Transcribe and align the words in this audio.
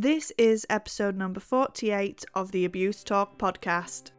This 0.00 0.32
is 0.38 0.64
episode 0.70 1.16
number 1.16 1.40
48 1.40 2.24
of 2.32 2.52
the 2.52 2.64
Abuse 2.64 3.02
Talk 3.02 3.36
podcast. 3.36 4.12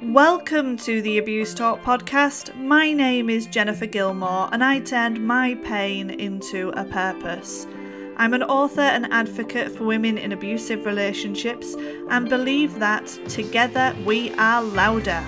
Welcome 0.00 0.76
to 0.76 1.02
the 1.02 1.18
Abuse 1.18 1.52
Talk 1.52 1.82
podcast. 1.82 2.54
My 2.54 2.92
name 2.92 3.28
is 3.28 3.46
Jennifer 3.46 3.86
Gilmore 3.86 4.48
and 4.52 4.62
I 4.62 4.78
turned 4.78 5.26
my 5.26 5.56
pain 5.64 6.10
into 6.10 6.68
a 6.76 6.84
purpose. 6.84 7.66
I'm 8.16 8.32
an 8.32 8.44
author 8.44 8.82
and 8.82 9.12
advocate 9.12 9.72
for 9.72 9.82
women 9.82 10.18
in 10.18 10.30
abusive 10.30 10.86
relationships 10.86 11.74
and 12.10 12.28
believe 12.28 12.78
that 12.78 13.08
together 13.26 13.92
we 14.04 14.32
are 14.34 14.62
louder. 14.62 15.24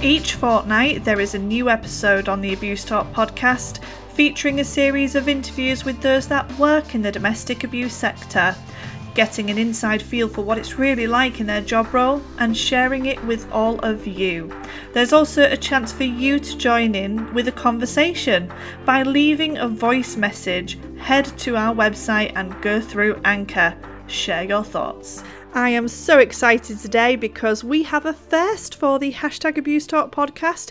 Each 0.00 0.34
fortnight, 0.34 1.04
there 1.04 1.18
is 1.18 1.34
a 1.34 1.40
new 1.40 1.68
episode 1.68 2.28
on 2.28 2.40
the 2.40 2.54
Abuse 2.54 2.84
Talk 2.84 3.12
podcast 3.12 3.82
featuring 4.12 4.60
a 4.60 4.64
series 4.64 5.16
of 5.16 5.28
interviews 5.28 5.84
with 5.84 6.00
those 6.02 6.28
that 6.28 6.56
work 6.56 6.94
in 6.94 7.02
the 7.02 7.10
domestic 7.10 7.64
abuse 7.64 7.94
sector, 7.94 8.54
getting 9.16 9.50
an 9.50 9.58
inside 9.58 10.00
feel 10.00 10.28
for 10.28 10.42
what 10.42 10.56
it's 10.56 10.78
really 10.78 11.08
like 11.08 11.40
in 11.40 11.48
their 11.48 11.60
job 11.60 11.92
role 11.92 12.22
and 12.38 12.56
sharing 12.56 13.06
it 13.06 13.22
with 13.24 13.50
all 13.50 13.80
of 13.80 14.06
you. 14.06 14.54
There's 14.92 15.12
also 15.12 15.42
a 15.42 15.56
chance 15.56 15.90
for 15.90 16.04
you 16.04 16.38
to 16.38 16.56
join 16.56 16.94
in 16.94 17.34
with 17.34 17.48
a 17.48 17.52
conversation 17.52 18.52
by 18.84 19.02
leaving 19.02 19.58
a 19.58 19.66
voice 19.66 20.16
message. 20.16 20.78
Head 20.98 21.24
to 21.38 21.56
our 21.56 21.74
website 21.74 22.30
and 22.36 22.62
go 22.62 22.80
through 22.80 23.20
Anchor. 23.24 23.76
Share 24.06 24.44
your 24.44 24.62
thoughts. 24.62 25.24
I 25.54 25.70
am 25.70 25.88
so 25.88 26.18
excited 26.18 26.78
today 26.78 27.16
because 27.16 27.64
we 27.64 27.82
have 27.84 28.04
a 28.04 28.12
first 28.12 28.74
for 28.74 28.98
the 28.98 29.12
hashtag 29.12 29.56
Abuse 29.56 29.86
Talk 29.86 30.14
podcast. 30.14 30.70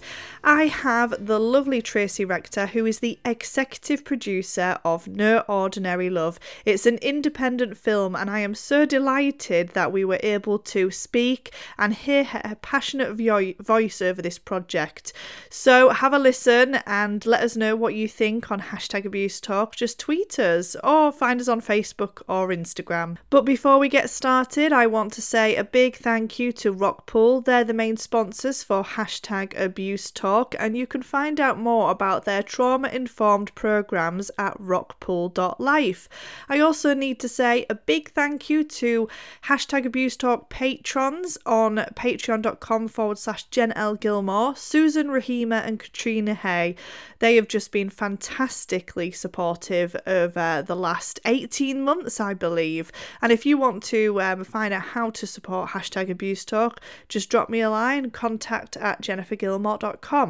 I 0.50 0.68
have 0.68 1.26
the 1.28 1.42
lovely 1.42 1.82
Tracy 1.82 2.24
Rector, 2.24 2.68
who 2.68 2.86
is 2.86 3.00
the 3.00 3.20
executive 3.26 4.06
producer 4.06 4.80
of 4.86 5.06
No 5.06 5.40
Ordinary 5.40 6.10
Love. 6.10 6.40
It's 6.64 6.86
an 6.86 7.00
independent 7.00 7.76
film, 7.76 8.16
and 8.16 8.30
I 8.30 8.40
am 8.40 8.56
so 8.56 8.86
delighted 8.86 9.72
that 9.72 9.92
we 9.92 10.06
were 10.06 10.22
able 10.24 10.58
to 10.60 10.90
speak 10.90 11.54
and 11.78 11.94
hear 11.94 12.24
her 12.24 12.56
passionate 12.62 13.16
vo- 13.16 13.62
voice 13.62 14.02
over 14.02 14.22
this 14.22 14.40
project. 14.40 15.12
So 15.50 15.90
have 15.90 16.14
a 16.14 16.18
listen 16.18 16.76
and 16.86 17.26
let 17.26 17.44
us 17.44 17.58
know 17.58 17.76
what 17.76 17.96
you 17.96 18.08
think 18.08 18.50
on 18.50 18.62
hashtag 18.62 19.04
Abuse 19.04 19.42
Talk. 19.42 19.76
Just 19.76 20.00
tweet 20.00 20.40
us 20.40 20.78
or 20.82 21.12
find 21.12 21.42
us 21.42 21.50
on 21.50 21.60
Facebook 21.60 22.22
or 22.30 22.48
Instagram. 22.48 23.18
But 23.30 23.44
before 23.44 23.80
we 23.80 23.90
get 23.90 24.10
started, 24.10 24.72
I 24.72 24.88
want 24.88 25.12
to 25.14 25.22
say 25.22 25.58
a 25.58 25.66
big 25.66 25.98
thank 25.98 26.40
you 26.40 26.54
to 26.54 26.74
Rockpool. 26.74 27.44
They're 27.44 27.66
the 27.66 27.74
main 27.74 27.98
sponsors 27.98 28.64
for 28.64 28.86
hashtag 28.86 29.60
Abuse 29.60 30.10
Talk 30.10 30.37
and 30.60 30.78
you 30.78 30.86
can 30.86 31.02
find 31.02 31.40
out 31.40 31.58
more 31.58 31.92
about 31.92 32.26
their 32.26 32.44
trauma 32.44 32.90
informed 32.90 33.54
programs 33.56 34.30
at 34.38 34.58
rockpool.life. 34.58 36.10
I 36.50 36.60
also 36.60 36.94
need 36.94 37.20
to 37.20 37.30
say 37.30 37.66
a 37.70 37.76
big 37.76 38.12
thank 38.12 38.50
you 38.50 38.64
to 38.64 39.10
hashtag 39.46 39.86
abuse 39.86 40.16
talk 40.16 40.50
patrons 40.50 41.38
on 41.46 41.78
patreon.com 41.96 42.88
forward 42.88 43.18
slash 43.18 43.44
Jen 43.46 43.72
L. 43.74 43.96
Gilmore, 43.96 44.56
Susan 44.56 45.08
Rahima, 45.08 45.66
and 45.66 45.80
Katrina 45.80 46.34
Hay. 46.34 46.76
They 47.20 47.36
have 47.36 47.48
just 47.48 47.72
been 47.72 47.90
fantastically 47.90 49.12
supportive 49.12 49.96
over 50.06 50.64
the 50.66 50.76
last 50.76 51.20
18 51.26 51.82
months, 51.82 52.20
I 52.20 52.34
believe. 52.34 52.92
And 53.22 53.32
if 53.32 53.46
you 53.46 53.58
want 53.58 53.84
to 53.84 54.22
um, 54.22 54.44
find 54.44 54.74
out 54.74 54.82
how 54.82 55.10
to 55.12 55.26
support 55.26 55.72
hashtag 55.72 56.10
abuse 56.10 56.46
talk, 56.46 56.80
just 57.08 57.30
drop 57.30 57.50
me 57.50 57.62
a 57.62 57.70
line, 57.70 58.12
contact 58.12 58.78
at 58.78 59.02
jennifergilmore.com. 59.02 60.27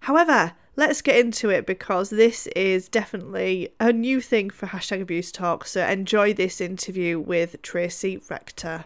However, 0.00 0.52
let's 0.76 1.02
get 1.02 1.18
into 1.18 1.50
it 1.50 1.66
because 1.66 2.10
this 2.10 2.46
is 2.48 2.88
definitely 2.88 3.68
a 3.80 3.92
new 3.92 4.20
thing 4.20 4.50
for 4.50 4.66
hashtag 4.66 5.02
abuse 5.02 5.32
talk. 5.32 5.66
So 5.66 5.86
enjoy 5.86 6.32
this 6.32 6.60
interview 6.60 7.18
with 7.18 7.60
Tracy 7.62 8.20
Rector. 8.28 8.84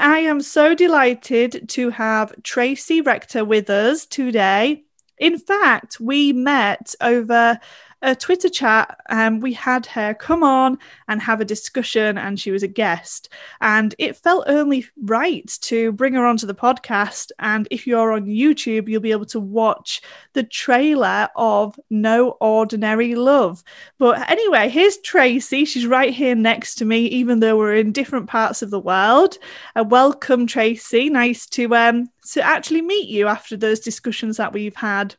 I 0.00 0.18
am 0.18 0.40
so 0.40 0.74
delighted 0.74 1.68
to 1.70 1.90
have 1.90 2.34
Tracy 2.42 3.00
Rector 3.00 3.44
with 3.44 3.70
us 3.70 4.06
today. 4.06 4.84
In 5.18 5.38
fact, 5.38 6.00
we 6.00 6.32
met 6.32 6.94
over 7.00 7.58
a 8.04 8.14
Twitter 8.14 8.50
chat, 8.50 9.00
um, 9.08 9.40
we 9.40 9.54
had 9.54 9.86
her 9.86 10.12
come 10.12 10.44
on 10.44 10.78
and 11.08 11.22
have 11.22 11.40
a 11.40 11.44
discussion, 11.44 12.18
and 12.18 12.38
she 12.38 12.50
was 12.50 12.62
a 12.62 12.68
guest. 12.68 13.30
And 13.62 13.94
it 13.98 14.16
felt 14.16 14.44
only 14.46 14.86
right 15.02 15.48
to 15.62 15.90
bring 15.92 16.12
her 16.14 16.26
onto 16.26 16.46
the 16.46 16.54
podcast. 16.54 17.32
And 17.38 17.66
if 17.70 17.86
you're 17.86 18.12
on 18.12 18.26
YouTube, 18.26 18.88
you'll 18.88 19.00
be 19.00 19.10
able 19.10 19.24
to 19.26 19.40
watch 19.40 20.02
the 20.34 20.42
trailer 20.42 21.28
of 21.34 21.80
No 21.88 22.36
Ordinary 22.40 23.14
Love. 23.14 23.64
But 23.98 24.30
anyway, 24.30 24.68
here's 24.68 24.98
Tracy. 24.98 25.64
She's 25.64 25.86
right 25.86 26.12
here 26.12 26.34
next 26.34 26.74
to 26.76 26.84
me, 26.84 27.06
even 27.06 27.40
though 27.40 27.56
we're 27.56 27.76
in 27.76 27.92
different 27.92 28.28
parts 28.28 28.60
of 28.60 28.70
the 28.70 28.80
world. 28.80 29.38
Uh, 29.74 29.84
welcome, 29.88 30.46
Tracy. 30.46 31.08
Nice 31.08 31.46
to 31.46 31.74
um 31.74 32.08
to 32.32 32.42
actually 32.42 32.82
meet 32.82 33.08
you 33.08 33.28
after 33.28 33.56
those 33.56 33.80
discussions 33.80 34.36
that 34.36 34.52
we've 34.52 34.76
had. 34.76 35.14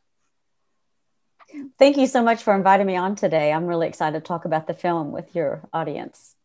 Thank 1.78 1.98
you 1.98 2.08
so 2.08 2.24
much 2.24 2.44
for 2.44 2.56
inviting 2.56 2.88
me 2.88 2.96
on 2.96 3.16
today. 3.16 3.52
I'm 3.52 3.66
really 3.66 3.88
excited 3.88 4.20
to 4.20 4.26
talk 4.26 4.46
about 4.46 4.68
the 4.68 4.74
film 4.74 5.12
with 5.12 5.36
your 5.36 5.62
audience. 5.74 6.36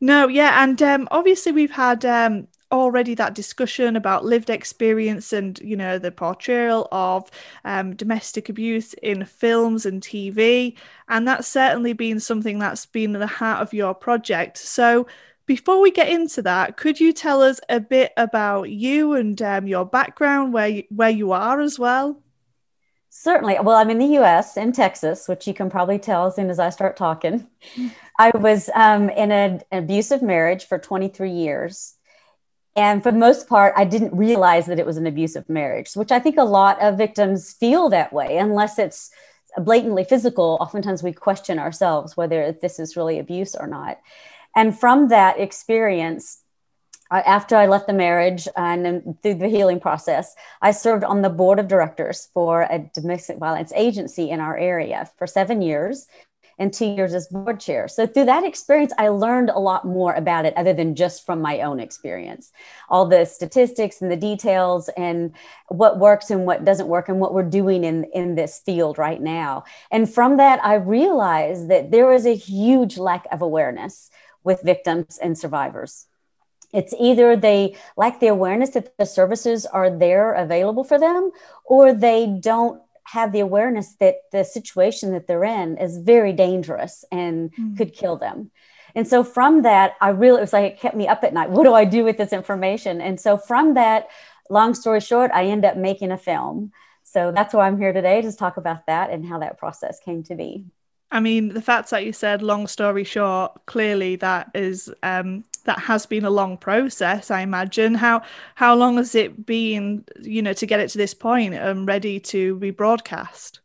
No, 0.00 0.28
yeah, 0.28 0.62
and 0.62 0.80
um, 0.82 1.08
obviously 1.10 1.52
we've 1.52 1.70
had 1.70 2.04
um, 2.04 2.48
already 2.72 3.14
that 3.14 3.34
discussion 3.34 3.96
about 3.96 4.24
lived 4.24 4.48
experience 4.48 5.32
and 5.32 5.58
you 5.60 5.76
know 5.76 5.98
the 5.98 6.12
portrayal 6.12 6.88
of 6.92 7.30
um, 7.64 7.94
domestic 7.96 8.48
abuse 8.48 8.94
in 8.94 9.24
films 9.24 9.86
and 9.86 10.02
TV, 10.02 10.76
and 11.08 11.26
that's 11.26 11.48
certainly 11.48 11.92
been 11.92 12.20
something 12.20 12.58
that's 12.58 12.86
been 12.86 13.14
at 13.14 13.18
the 13.18 13.26
heart 13.26 13.62
of 13.62 13.74
your 13.74 13.94
project. 13.94 14.58
So. 14.58 15.06
Before 15.46 15.80
we 15.80 15.90
get 15.90 16.08
into 16.08 16.42
that, 16.42 16.76
could 16.76 17.00
you 17.00 17.12
tell 17.12 17.42
us 17.42 17.58
a 17.68 17.80
bit 17.80 18.12
about 18.16 18.70
you 18.70 19.14
and 19.14 19.40
um, 19.42 19.66
your 19.66 19.84
background, 19.84 20.52
where 20.52 20.68
you, 20.68 20.84
where 20.90 21.10
you 21.10 21.32
are 21.32 21.60
as 21.60 21.76
well? 21.76 22.22
Certainly. 23.12 23.58
Well, 23.62 23.76
I'm 23.76 23.90
in 23.90 23.98
the 23.98 24.18
US, 24.20 24.56
in 24.56 24.72
Texas, 24.72 25.26
which 25.26 25.46
you 25.46 25.52
can 25.52 25.68
probably 25.68 25.98
tell 25.98 26.26
as 26.26 26.36
soon 26.36 26.48
as 26.48 26.60
I 26.60 26.70
start 26.70 26.96
talking. 26.96 27.48
I 28.18 28.30
was 28.34 28.70
um, 28.74 29.10
in 29.10 29.32
an 29.32 29.62
abusive 29.72 30.22
marriage 30.22 30.64
for 30.64 30.78
23 30.78 31.30
years. 31.30 31.94
And 32.76 33.02
for 33.02 33.10
the 33.10 33.18
most 33.18 33.48
part, 33.48 33.74
I 33.76 33.84
didn't 33.84 34.16
realize 34.16 34.66
that 34.66 34.78
it 34.78 34.86
was 34.86 34.96
an 34.96 35.08
abusive 35.08 35.48
marriage, 35.48 35.92
which 35.94 36.12
I 36.12 36.20
think 36.20 36.36
a 36.38 36.44
lot 36.44 36.80
of 36.80 36.96
victims 36.96 37.52
feel 37.52 37.88
that 37.88 38.12
way, 38.12 38.38
unless 38.38 38.78
it's 38.78 39.10
blatantly 39.58 40.04
physical. 40.04 40.56
Oftentimes 40.60 41.02
we 41.02 41.12
question 41.12 41.58
ourselves 41.58 42.16
whether 42.16 42.52
this 42.52 42.78
is 42.78 42.96
really 42.96 43.18
abuse 43.18 43.56
or 43.56 43.66
not. 43.66 43.98
And 44.54 44.78
from 44.78 45.08
that 45.08 45.40
experience, 45.40 46.39
after 47.10 47.56
I 47.56 47.66
left 47.66 47.86
the 47.86 47.92
marriage 47.92 48.46
and 48.56 49.16
through 49.22 49.34
the 49.34 49.48
healing 49.48 49.80
process, 49.80 50.34
I 50.62 50.70
served 50.70 51.04
on 51.04 51.22
the 51.22 51.30
board 51.30 51.58
of 51.58 51.68
directors 51.68 52.28
for 52.32 52.62
a 52.62 52.90
domestic 52.94 53.38
violence 53.38 53.72
agency 53.74 54.30
in 54.30 54.40
our 54.40 54.56
area 54.56 55.10
for 55.18 55.26
seven 55.26 55.60
years 55.60 56.06
and 56.60 56.72
two 56.72 56.86
years 56.86 57.14
as 57.14 57.26
board 57.26 57.58
chair. 57.58 57.88
So 57.88 58.06
through 58.06 58.26
that 58.26 58.44
experience, 58.44 58.92
I 58.98 59.08
learned 59.08 59.48
a 59.48 59.58
lot 59.58 59.86
more 59.86 60.12
about 60.12 60.44
it 60.44 60.54
other 60.56 60.74
than 60.74 60.94
just 60.94 61.24
from 61.24 61.40
my 61.40 61.62
own 61.62 61.80
experience. 61.80 62.52
All 62.90 63.06
the 63.06 63.24
statistics 63.24 64.02
and 64.02 64.10
the 64.10 64.16
details 64.16 64.90
and 64.96 65.34
what 65.68 65.98
works 65.98 66.30
and 66.30 66.44
what 66.44 66.66
doesn't 66.66 66.86
work 66.86 67.08
and 67.08 67.18
what 67.18 67.32
we're 67.32 67.42
doing 67.42 67.82
in, 67.82 68.04
in 68.12 68.34
this 68.34 68.60
field 68.64 68.98
right 68.98 69.22
now. 69.22 69.64
And 69.90 70.08
from 70.12 70.36
that, 70.36 70.62
I 70.62 70.74
realized 70.74 71.70
that 71.70 71.90
there 71.90 72.12
is 72.12 72.26
a 72.26 72.36
huge 72.36 72.98
lack 72.98 73.26
of 73.32 73.40
awareness 73.40 74.10
with 74.44 74.62
victims 74.62 75.18
and 75.20 75.36
survivors 75.36 76.06
it's 76.72 76.94
either 76.98 77.36
they 77.36 77.76
lack 77.96 78.20
the 78.20 78.28
awareness 78.28 78.70
that 78.70 78.96
the 78.98 79.06
services 79.06 79.66
are 79.66 79.90
there 79.90 80.32
available 80.32 80.84
for 80.84 80.98
them 80.98 81.30
or 81.64 81.92
they 81.92 82.26
don't 82.26 82.80
have 83.04 83.32
the 83.32 83.40
awareness 83.40 83.94
that 83.94 84.16
the 84.30 84.44
situation 84.44 85.12
that 85.12 85.26
they're 85.26 85.44
in 85.44 85.76
is 85.78 85.98
very 85.98 86.32
dangerous 86.32 87.04
and 87.10 87.52
mm. 87.54 87.76
could 87.76 87.92
kill 87.92 88.16
them. 88.16 88.50
And 88.94 89.06
so 89.06 89.22
from 89.22 89.62
that 89.62 89.94
i 90.00 90.10
really 90.10 90.38
it 90.38 90.42
was 90.42 90.52
like 90.52 90.72
it 90.72 90.80
kept 90.80 90.96
me 90.96 91.08
up 91.08 91.24
at 91.24 91.32
night. 91.32 91.50
What 91.56 91.64
do 91.64 91.74
i 91.74 91.84
do 91.84 92.04
with 92.04 92.16
this 92.16 92.32
information? 92.32 93.00
And 93.00 93.20
so 93.20 93.36
from 93.36 93.74
that 93.74 94.08
long 94.48 94.74
story 94.74 95.00
short 95.00 95.30
i 95.32 95.46
end 95.46 95.64
up 95.64 95.76
making 95.76 96.12
a 96.12 96.18
film. 96.18 96.72
So 97.02 97.32
that's 97.32 97.52
why 97.52 97.66
i'm 97.66 97.78
here 97.78 97.92
today 97.92 98.22
to 98.22 98.32
talk 98.32 98.56
about 98.56 98.86
that 98.86 99.10
and 99.10 99.26
how 99.26 99.38
that 99.40 99.58
process 99.58 99.98
came 100.00 100.22
to 100.24 100.34
be 100.34 100.66
I 101.12 101.20
mean, 101.20 101.48
the 101.48 101.62
fact 101.62 101.90
that 101.90 102.04
you 102.04 102.12
said 102.12 102.40
long 102.40 102.66
story 102.66 103.04
short, 103.04 103.66
clearly 103.66 104.16
that 104.16 104.50
is 104.54 104.92
um, 105.02 105.44
that 105.64 105.78
has 105.80 106.06
been 106.06 106.24
a 106.24 106.30
long 106.30 106.56
process. 106.56 107.30
I 107.30 107.40
imagine. 107.40 107.94
How 107.94 108.22
how 108.54 108.74
long 108.74 108.96
has 108.96 109.14
it 109.14 109.44
been, 109.44 110.04
you 110.20 110.42
know, 110.42 110.52
to 110.52 110.66
get 110.66 110.80
it 110.80 110.90
to 110.90 110.98
this 110.98 111.14
point 111.14 111.54
and 111.54 111.86
ready 111.86 112.20
to 112.20 112.56
be 112.56 112.70
broadcast? 112.70 113.60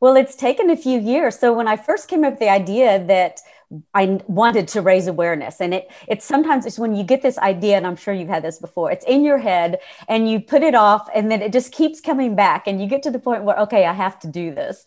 Well, 0.00 0.16
it's 0.16 0.34
taken 0.34 0.68
a 0.68 0.76
few 0.76 0.98
years. 0.98 1.38
So 1.38 1.52
when 1.52 1.68
I 1.68 1.76
first 1.76 2.08
came 2.08 2.24
up 2.24 2.32
with 2.32 2.40
the 2.40 2.50
idea 2.50 3.04
that 3.06 3.40
I 3.94 4.20
wanted 4.26 4.68
to 4.68 4.82
raise 4.82 5.06
awareness. 5.06 5.60
And 5.60 5.74
it 5.74 5.90
it's 6.08 6.24
sometimes 6.24 6.66
it's 6.66 6.78
when 6.78 6.94
you 6.94 7.04
get 7.04 7.22
this 7.22 7.38
idea, 7.38 7.76
and 7.76 7.86
I'm 7.86 7.96
sure 7.96 8.12
you've 8.14 8.28
had 8.28 8.44
this 8.44 8.58
before, 8.58 8.90
it's 8.90 9.04
in 9.06 9.24
your 9.24 9.38
head 9.38 9.78
and 10.08 10.30
you 10.30 10.40
put 10.40 10.62
it 10.62 10.74
off 10.74 11.08
and 11.14 11.30
then 11.30 11.42
it 11.42 11.52
just 11.52 11.72
keeps 11.72 12.00
coming 12.00 12.34
back. 12.34 12.66
And 12.66 12.80
you 12.80 12.86
get 12.86 13.02
to 13.04 13.10
the 13.10 13.18
point 13.18 13.44
where, 13.44 13.58
okay, 13.60 13.86
I 13.86 13.92
have 13.92 14.18
to 14.20 14.28
do 14.28 14.54
this. 14.54 14.84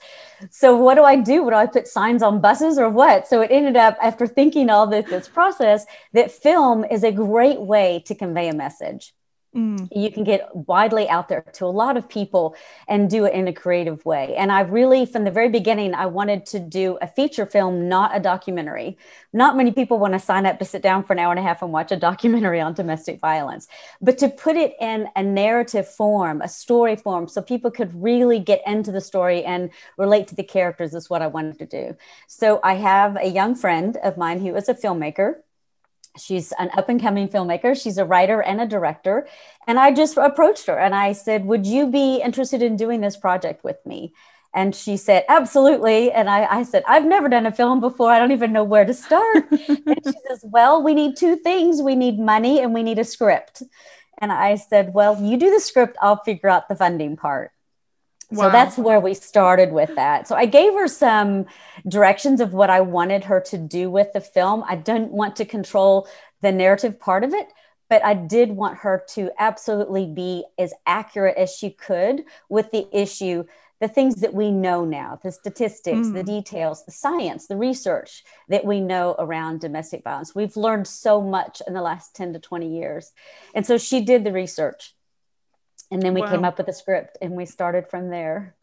So 0.49 0.75
what 0.75 0.95
do 0.95 1.03
I 1.03 1.15
do? 1.15 1.43
What 1.43 1.51
do 1.51 1.57
I 1.57 1.67
put 1.67 1.87
signs 1.87 2.21
on 2.21 2.41
buses 2.41 2.77
or 2.77 2.89
what? 2.89 3.27
So 3.27 3.41
it 3.41 3.51
ended 3.51 3.75
up 3.75 3.97
after 4.01 4.27
thinking 4.27 4.69
all 4.69 4.87
this, 4.87 5.09
this 5.09 5.27
process 5.27 5.85
that 6.13 6.31
film 6.31 6.85
is 6.85 7.03
a 7.03 7.11
great 7.11 7.61
way 7.61 8.03
to 8.05 8.15
convey 8.15 8.49
a 8.49 8.53
message. 8.53 9.13
Mm. 9.55 9.87
You 9.95 10.11
can 10.11 10.25
get 10.25 10.53
widely 10.53 11.07
out 11.07 11.29
there 11.29 11.41
to 11.53 11.65
a 11.65 11.67
lot 11.67 11.95
of 11.95 12.09
people 12.09 12.55
and 12.89 13.09
do 13.09 13.23
it 13.23 13.33
in 13.33 13.47
a 13.47 13.53
creative 13.53 14.05
way. 14.05 14.35
And 14.35 14.51
I 14.51 14.61
really, 14.61 15.05
from 15.05 15.23
the 15.23 15.31
very 15.31 15.47
beginning, 15.47 15.95
I 15.95 16.07
wanted 16.07 16.45
to 16.47 16.59
do 16.59 16.97
a 17.01 17.07
feature 17.07 17.45
film, 17.45 17.87
not 17.87 18.13
a 18.13 18.19
documentary. 18.19 18.97
Not 19.31 19.55
many 19.55 19.71
people 19.71 19.97
want 19.97 20.13
to 20.13 20.19
sign 20.19 20.45
up 20.45 20.59
to 20.59 20.65
sit 20.65 20.81
down 20.81 21.05
for 21.05 21.13
an 21.13 21.19
hour 21.19 21.31
and 21.31 21.39
a 21.39 21.43
half 21.43 21.61
and 21.61 21.71
watch 21.71 21.91
a 21.93 21.95
documentary 22.09 22.59
on 22.59 22.73
domestic 22.73 23.19
violence, 23.21 23.67
but 24.01 24.17
to 24.17 24.27
put 24.27 24.57
it 24.57 24.73
in 24.81 25.07
a 25.15 25.23
narrative 25.23 25.87
form, 25.87 26.41
a 26.41 26.49
story 26.49 26.97
form, 26.97 27.27
so 27.29 27.41
people 27.41 27.71
could 27.71 27.91
really 28.01 28.39
get 28.39 28.61
into 28.65 28.91
the 28.91 29.01
story 29.01 29.43
and 29.45 29.69
relate 29.97 30.27
to 30.27 30.35
the 30.35 30.43
characters 30.43 30.93
is 30.93 31.09
what 31.09 31.21
I 31.21 31.27
wanted 31.27 31.59
to 31.59 31.65
do. 31.65 31.95
So 32.27 32.59
I 32.61 32.73
have 32.75 33.15
a 33.15 33.27
young 33.27 33.55
friend 33.55 33.97
of 34.03 34.17
mine 34.17 34.41
who 34.41 34.53
is 34.55 34.67
a 34.67 34.73
filmmaker 34.73 35.35
She's 36.17 36.53
an 36.53 36.69
up 36.77 36.89
and 36.89 37.01
coming 37.01 37.27
filmmaker. 37.27 37.79
She's 37.81 37.97
a 37.97 38.05
writer 38.05 38.41
and 38.41 38.61
a 38.61 38.67
director. 38.67 39.27
And 39.67 39.79
I 39.79 39.91
just 39.91 40.17
approached 40.17 40.67
her 40.67 40.77
and 40.77 40.95
I 40.95 41.11
said, 41.11 41.45
Would 41.45 41.65
you 41.65 41.87
be 41.87 42.21
interested 42.21 42.61
in 42.61 42.75
doing 42.75 43.01
this 43.01 43.17
project 43.17 43.63
with 43.63 43.77
me? 43.85 44.13
And 44.53 44.73
she 44.73 44.95
said, 44.95 45.25
Absolutely. 45.27 46.11
And 46.11 46.29
I, 46.29 46.45
I 46.45 46.63
said, 46.63 46.83
I've 46.87 47.05
never 47.05 47.27
done 47.27 47.45
a 47.45 47.51
film 47.51 47.81
before. 47.81 48.11
I 48.11 48.19
don't 48.19 48.31
even 48.31 48.53
know 48.53 48.63
where 48.63 48.85
to 48.85 48.93
start. 48.93 49.45
and 49.51 49.99
she 50.05 50.13
says, 50.27 50.43
Well, 50.43 50.81
we 50.81 50.93
need 50.93 51.17
two 51.17 51.35
things 51.35 51.81
we 51.81 51.95
need 51.95 52.17
money 52.17 52.59
and 52.59 52.73
we 52.73 52.83
need 52.83 52.99
a 52.99 53.03
script. 53.03 53.63
And 54.19 54.31
I 54.31 54.55
said, 54.55 54.93
Well, 54.93 55.21
you 55.21 55.37
do 55.37 55.51
the 55.51 55.59
script, 55.59 55.97
I'll 56.01 56.23
figure 56.23 56.49
out 56.49 56.69
the 56.69 56.75
funding 56.75 57.17
part. 57.17 57.51
Wow. 58.31 58.45
So 58.45 58.51
that's 58.51 58.77
where 58.77 58.99
we 58.99 59.13
started 59.13 59.71
with 59.71 59.95
that. 59.95 60.27
So 60.27 60.35
I 60.35 60.45
gave 60.45 60.73
her 60.73 60.87
some 60.87 61.45
directions 61.87 62.41
of 62.41 62.53
what 62.53 62.69
I 62.69 62.81
wanted 62.81 63.23
her 63.25 63.39
to 63.41 63.57
do 63.57 63.89
with 63.89 64.13
the 64.13 64.21
film. 64.21 64.63
I 64.67 64.75
didn't 64.75 65.11
want 65.11 65.35
to 65.37 65.45
control 65.45 66.07
the 66.41 66.51
narrative 66.51 66.99
part 66.99 67.23
of 67.23 67.33
it, 67.33 67.47
but 67.89 68.03
I 68.03 68.15
did 68.15 68.49
want 68.49 68.79
her 68.79 69.03
to 69.09 69.31
absolutely 69.37 70.07
be 70.07 70.43
as 70.57 70.73
accurate 70.87 71.37
as 71.37 71.53
she 71.53 71.69
could 71.69 72.23
with 72.49 72.71
the 72.71 72.87
issue, 72.91 73.43
the 73.79 73.87
things 73.87 74.15
that 74.21 74.33
we 74.33 74.49
know 74.49 74.85
now, 74.85 75.19
the 75.21 75.31
statistics, 75.31 76.07
mm. 76.07 76.13
the 76.13 76.23
details, 76.23 76.83
the 76.85 76.91
science, 76.91 77.45
the 77.45 77.57
research 77.57 78.23
that 78.49 78.65
we 78.65 78.79
know 78.79 79.15
around 79.19 79.59
domestic 79.59 80.03
violence. 80.03 80.33
We've 80.33 80.57
learned 80.57 80.87
so 80.87 81.21
much 81.21 81.61
in 81.67 81.73
the 81.73 81.81
last 81.81 82.15
10 82.15 82.33
to 82.33 82.39
20 82.39 82.75
years. 82.75 83.11
And 83.53 83.65
so 83.65 83.77
she 83.77 84.01
did 84.01 84.23
the 84.23 84.31
research 84.31 84.94
and 85.91 86.01
then 86.01 86.13
we 86.13 86.21
wow. 86.21 86.29
came 86.29 86.45
up 86.45 86.57
with 86.57 86.67
a 86.67 86.73
script 86.73 87.17
and 87.21 87.33
we 87.33 87.45
started 87.45 87.87
from 87.87 88.09
there 88.09 88.55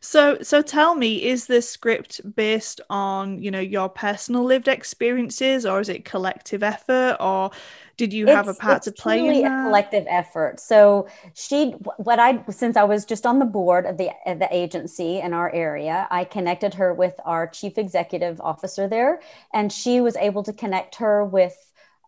so 0.00 0.38
so 0.42 0.62
tell 0.62 0.94
me 0.94 1.24
is 1.24 1.46
this 1.46 1.68
script 1.68 2.20
based 2.34 2.80
on 2.90 3.40
you 3.40 3.50
know 3.50 3.60
your 3.60 3.88
personal 3.88 4.42
lived 4.42 4.68
experiences 4.68 5.64
or 5.64 5.80
is 5.80 5.88
it 5.88 6.04
collective 6.04 6.62
effort 6.62 7.16
or 7.20 7.50
did 7.96 8.12
you 8.12 8.26
have 8.26 8.48
a 8.48 8.54
part 8.54 8.82
to 8.82 8.90
play 8.90 9.18
in 9.18 9.42
that? 9.42 9.60
a 9.60 9.64
collective 9.64 10.06
effort 10.08 10.58
so 10.58 11.06
she 11.34 11.70
what 11.98 12.18
i 12.18 12.42
since 12.50 12.76
i 12.76 12.82
was 12.82 13.04
just 13.04 13.26
on 13.26 13.38
the 13.38 13.44
board 13.44 13.86
of 13.86 13.96
the 13.96 14.10
of 14.26 14.38
the 14.38 14.48
agency 14.50 15.20
in 15.20 15.32
our 15.32 15.52
area 15.54 16.08
i 16.10 16.24
connected 16.24 16.74
her 16.74 16.92
with 16.94 17.14
our 17.24 17.46
chief 17.46 17.78
executive 17.78 18.40
officer 18.40 18.88
there 18.88 19.20
and 19.52 19.72
she 19.72 20.00
was 20.00 20.16
able 20.16 20.42
to 20.42 20.52
connect 20.52 20.96
her 20.96 21.24
with 21.24 21.56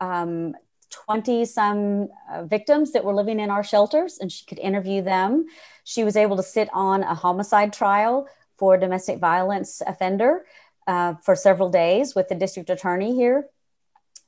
um, 0.00 0.54
20 0.92 1.44
some 1.44 2.08
uh, 2.30 2.44
victims 2.44 2.92
that 2.92 3.04
were 3.04 3.14
living 3.14 3.40
in 3.40 3.50
our 3.50 3.64
shelters 3.64 4.18
and 4.20 4.30
she 4.30 4.44
could 4.44 4.58
interview 4.58 5.02
them. 5.02 5.46
She 5.84 6.04
was 6.04 6.16
able 6.16 6.36
to 6.36 6.42
sit 6.42 6.68
on 6.72 7.02
a 7.02 7.14
homicide 7.14 7.72
trial 7.72 8.28
for 8.58 8.74
a 8.74 8.80
domestic 8.80 9.18
violence 9.18 9.82
offender 9.86 10.44
uh, 10.86 11.14
for 11.24 11.34
several 11.34 11.70
days 11.70 12.14
with 12.14 12.28
the 12.28 12.34
district 12.34 12.70
attorney 12.70 13.14
here 13.14 13.48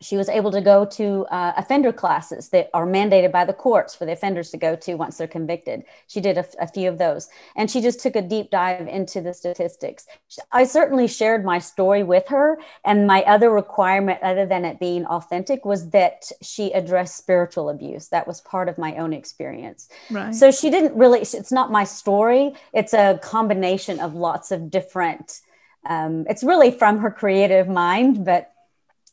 she 0.04 0.16
was 0.16 0.28
able 0.28 0.50
to 0.50 0.60
go 0.60 0.84
to 0.84 1.24
uh, 1.30 1.54
offender 1.56 1.92
classes 1.92 2.50
that 2.50 2.68
are 2.74 2.86
mandated 2.86 3.32
by 3.32 3.44
the 3.44 3.52
courts 3.52 3.94
for 3.94 4.04
the 4.04 4.12
offenders 4.12 4.50
to 4.50 4.56
go 4.58 4.76
to 4.76 4.94
once 4.94 5.16
they're 5.16 5.26
convicted. 5.26 5.84
She 6.06 6.20
did 6.20 6.36
a, 6.36 6.46
a, 6.60 6.66
few 6.66 6.88
of 6.88 6.98
those. 6.98 7.28
And 7.56 7.70
she 7.70 7.80
just 7.80 8.00
took 8.00 8.14
a 8.14 8.22
deep 8.22 8.50
dive 8.50 8.86
into 8.86 9.20
the 9.20 9.32
statistics. 9.32 10.06
I 10.52 10.64
certainly 10.64 11.08
shared 11.08 11.44
my 11.44 11.58
story 11.58 12.02
with 12.02 12.28
her. 12.28 12.58
And 12.84 13.06
my 13.06 13.22
other 13.22 13.50
requirement, 13.50 14.18
other 14.22 14.44
than 14.44 14.64
it 14.64 14.78
being 14.78 15.06
authentic, 15.06 15.64
was 15.64 15.90
that 15.90 16.30
she 16.42 16.72
addressed 16.72 17.16
spiritual 17.16 17.70
abuse. 17.70 18.08
That 18.08 18.26
was 18.26 18.42
part 18.42 18.68
of 18.68 18.76
my 18.76 18.96
own 18.96 19.12
experience. 19.14 19.88
Right. 20.10 20.34
So 20.34 20.50
she 20.50 20.70
didn't 20.70 20.94
really, 20.96 21.20
it's 21.20 21.52
not 21.52 21.72
my 21.72 21.84
story, 21.84 22.52
it's 22.72 22.92
a 22.92 23.18
combination 23.22 24.00
of 24.00 24.14
lots 24.14 24.50
of 24.50 24.70
different. 24.70 25.40
Um, 25.86 26.24
it's 26.28 26.42
really 26.42 26.70
from 26.70 26.98
her 26.98 27.10
creative 27.10 27.68
mind, 27.68 28.24
but 28.24 28.53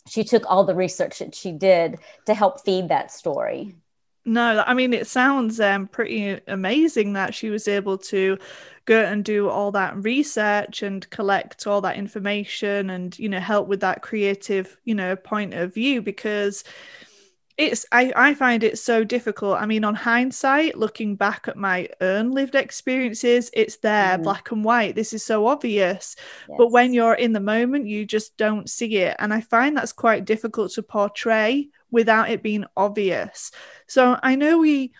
she 0.07 0.23
took 0.23 0.43
all 0.49 0.63
the 0.63 0.75
research 0.75 1.19
that 1.19 1.35
she 1.35 1.51
did 1.51 1.99
to 2.25 2.33
help 2.33 2.63
feed 2.63 2.89
that 2.89 3.11
story. 3.11 3.75
No, 4.23 4.63
I 4.67 4.75
mean, 4.75 4.93
it 4.93 5.07
sounds 5.07 5.59
um, 5.59 5.87
pretty 5.87 6.39
amazing 6.47 7.13
that 7.13 7.33
she 7.33 7.49
was 7.49 7.67
able 7.67 7.97
to 7.97 8.37
go 8.85 9.03
and 9.03 9.25
do 9.25 9.49
all 9.49 9.71
that 9.71 9.95
research 10.03 10.83
and 10.83 11.09
collect 11.09 11.65
all 11.65 11.81
that 11.81 11.97
information 11.97 12.91
and, 12.91 13.17
you 13.17 13.29
know, 13.29 13.39
help 13.39 13.67
with 13.67 13.79
that 13.79 14.03
creative, 14.03 14.77
you 14.83 14.93
know, 14.93 15.15
point 15.15 15.55
of 15.55 15.73
view 15.73 16.03
because 16.03 16.63
it's 17.57 17.85
I, 17.91 18.11
I 18.15 18.33
find 18.33 18.63
it 18.63 18.79
so 18.79 19.03
difficult. 19.03 19.57
I 19.59 19.65
mean 19.65 19.83
on 19.83 19.95
hindsight 19.95 20.77
looking 20.77 21.15
back 21.15 21.47
at 21.47 21.57
my 21.57 21.89
own 21.99 22.31
lived 22.31 22.55
experiences 22.55 23.49
it's 23.53 23.77
there 23.77 24.17
mm. 24.17 24.23
black 24.23 24.51
and 24.51 24.63
white. 24.63 24.95
This 24.95 25.13
is 25.13 25.23
so 25.23 25.47
obvious. 25.47 26.15
Yes. 26.47 26.57
but 26.57 26.71
when 26.71 26.93
you're 26.93 27.13
in 27.13 27.33
the 27.33 27.39
moment 27.39 27.87
you 27.87 28.05
just 28.05 28.37
don't 28.37 28.69
see 28.69 28.97
it. 28.97 29.15
And 29.19 29.33
i 29.33 29.41
find 29.41 29.75
that's 29.75 29.93
quite 29.93 30.25
difficult 30.25 30.71
to 30.73 30.83
portray 30.83 31.69
without 31.89 32.29
it 32.29 32.43
being 32.43 32.65
obvious. 32.77 33.51
So 33.87 34.17
i 34.21 34.35
know 34.35 34.59
we 34.59 34.91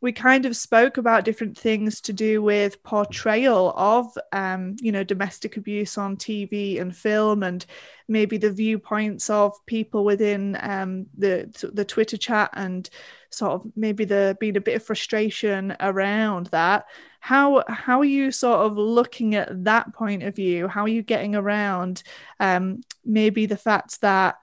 we 0.00 0.12
kind 0.12 0.46
of 0.46 0.56
spoke 0.56 0.96
about 0.96 1.24
different 1.24 1.58
things 1.58 2.00
to 2.02 2.12
do 2.12 2.40
with 2.42 2.82
portrayal 2.82 3.72
of 3.76 4.06
um, 4.32 4.76
you 4.80 4.92
know 4.92 5.04
domestic 5.04 5.56
abuse 5.56 5.98
on 5.98 6.16
TV 6.16 6.80
and 6.80 6.96
film 6.96 7.42
and 7.42 7.66
maybe 8.06 8.38
the 8.38 8.50
viewpoints 8.50 9.28
of 9.28 9.54
people 9.66 10.04
within 10.04 10.56
um, 10.60 11.06
the 11.16 11.70
the 11.72 11.84
Twitter 11.84 12.16
chat 12.16 12.50
and 12.54 12.88
sort 13.30 13.52
of 13.52 13.66
maybe 13.76 14.04
there 14.04 14.34
being 14.34 14.56
a 14.56 14.60
bit 14.60 14.76
of 14.76 14.82
frustration 14.82 15.76
around 15.80 16.46
that. 16.46 16.86
How 17.20 17.64
how 17.68 18.00
are 18.00 18.04
you 18.04 18.30
sort 18.30 18.60
of 18.60 18.76
looking 18.76 19.34
at 19.34 19.64
that 19.64 19.92
point 19.94 20.22
of 20.22 20.36
view? 20.36 20.68
How 20.68 20.82
are 20.82 20.88
you 20.88 21.02
getting 21.02 21.34
around 21.34 22.02
um, 22.40 22.82
maybe 23.04 23.46
the 23.46 23.56
fact 23.56 24.00
that 24.02 24.36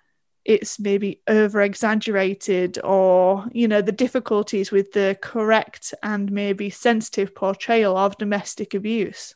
it's 0.45 0.79
maybe 0.79 1.21
over 1.27 1.61
exaggerated 1.61 2.79
or 2.83 3.45
you 3.51 3.67
know 3.67 3.81
the 3.81 3.91
difficulties 3.91 4.71
with 4.71 4.93
the 4.93 5.17
correct 5.21 5.93
and 6.03 6.31
maybe 6.31 6.69
sensitive 6.69 7.35
portrayal 7.35 7.97
of 7.97 8.17
domestic 8.17 8.73
abuse. 8.73 9.35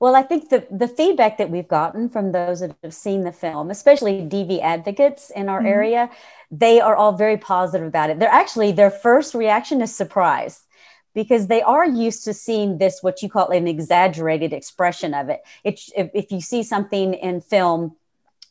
Well 0.00 0.16
i 0.16 0.22
think 0.22 0.48
the, 0.48 0.66
the 0.68 0.88
feedback 0.88 1.38
that 1.38 1.50
we've 1.50 1.68
gotten 1.68 2.08
from 2.08 2.32
those 2.32 2.58
that 2.58 2.74
have 2.82 2.92
seen 2.92 3.22
the 3.22 3.30
film 3.30 3.70
especially 3.70 4.22
dv 4.22 4.60
advocates 4.60 5.30
in 5.30 5.48
our 5.48 5.60
mm-hmm. 5.60 5.78
area 5.78 6.10
they 6.52 6.80
are 6.80 6.94
all 6.94 7.12
very 7.12 7.38
positive 7.38 7.86
about 7.86 8.10
it. 8.10 8.18
They're 8.18 8.28
actually 8.28 8.72
their 8.72 8.90
first 8.90 9.34
reaction 9.34 9.80
is 9.80 9.96
surprise 9.96 10.62
because 11.14 11.46
they 11.46 11.62
are 11.62 11.86
used 11.86 12.24
to 12.24 12.34
seeing 12.34 12.78
this 12.78 13.02
what 13.02 13.22
you 13.22 13.30
call 13.30 13.48
an 13.48 13.66
exaggerated 13.66 14.52
expression 14.52 15.14
of 15.14 15.30
it. 15.30 15.40
If, 15.64 15.90
if 15.96 16.30
you 16.30 16.40
see 16.40 16.62
something 16.62 17.14
in 17.14 17.40
film 17.40 17.96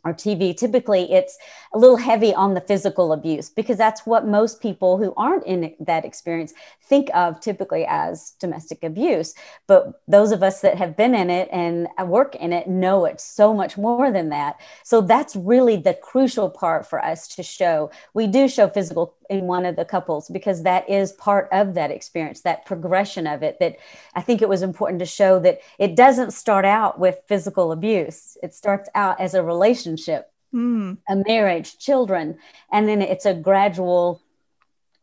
or 0.03 0.13
TV, 0.13 0.55
typically 0.55 1.11
it's 1.11 1.37
a 1.73 1.77
little 1.77 1.97
heavy 1.97 2.33
on 2.33 2.53
the 2.53 2.61
physical 2.61 3.13
abuse 3.13 3.49
because 3.49 3.77
that's 3.77 4.05
what 4.05 4.25
most 4.25 4.61
people 4.61 4.97
who 4.97 5.13
aren't 5.15 5.45
in 5.45 5.75
that 5.79 6.05
experience 6.05 6.53
think 6.83 7.09
of 7.13 7.39
typically 7.39 7.85
as 7.87 8.31
domestic 8.39 8.83
abuse. 8.83 9.33
But 9.67 10.01
those 10.07 10.31
of 10.31 10.43
us 10.43 10.61
that 10.61 10.77
have 10.77 10.97
been 10.97 11.13
in 11.13 11.29
it 11.29 11.49
and 11.51 11.87
work 12.05 12.35
in 12.35 12.51
it 12.51 12.67
know 12.67 13.05
it's 13.05 13.23
so 13.23 13.53
much 13.53 13.77
more 13.77 14.11
than 14.11 14.29
that. 14.29 14.59
So 14.83 15.01
that's 15.01 15.35
really 15.35 15.77
the 15.77 15.93
crucial 15.93 16.49
part 16.49 16.85
for 16.85 17.03
us 17.03 17.27
to 17.35 17.43
show. 17.43 17.91
We 18.13 18.27
do 18.27 18.47
show 18.47 18.67
physical 18.67 19.15
in 19.31 19.47
one 19.47 19.65
of 19.65 19.77
the 19.77 19.85
couples 19.85 20.27
because 20.27 20.63
that 20.63 20.87
is 20.89 21.13
part 21.13 21.47
of 21.53 21.73
that 21.73 21.89
experience, 21.89 22.41
that 22.41 22.65
progression 22.65 23.25
of 23.25 23.41
it. 23.41 23.57
That 23.61 23.77
I 24.13 24.21
think 24.21 24.41
it 24.41 24.49
was 24.49 24.61
important 24.61 24.99
to 24.99 25.05
show 25.05 25.39
that 25.39 25.61
it 25.79 25.95
doesn't 25.95 26.31
start 26.31 26.65
out 26.65 26.99
with 26.99 27.21
physical 27.27 27.71
abuse, 27.71 28.37
it 28.43 28.53
starts 28.53 28.89
out 28.93 29.21
as 29.21 29.33
a 29.33 29.41
relationship, 29.41 30.29
mm. 30.53 30.97
a 31.09 31.15
marriage, 31.15 31.79
children, 31.79 32.37
and 32.71 32.89
then 32.89 33.01
it's 33.01 33.25
a 33.25 33.33
gradual 33.33 34.21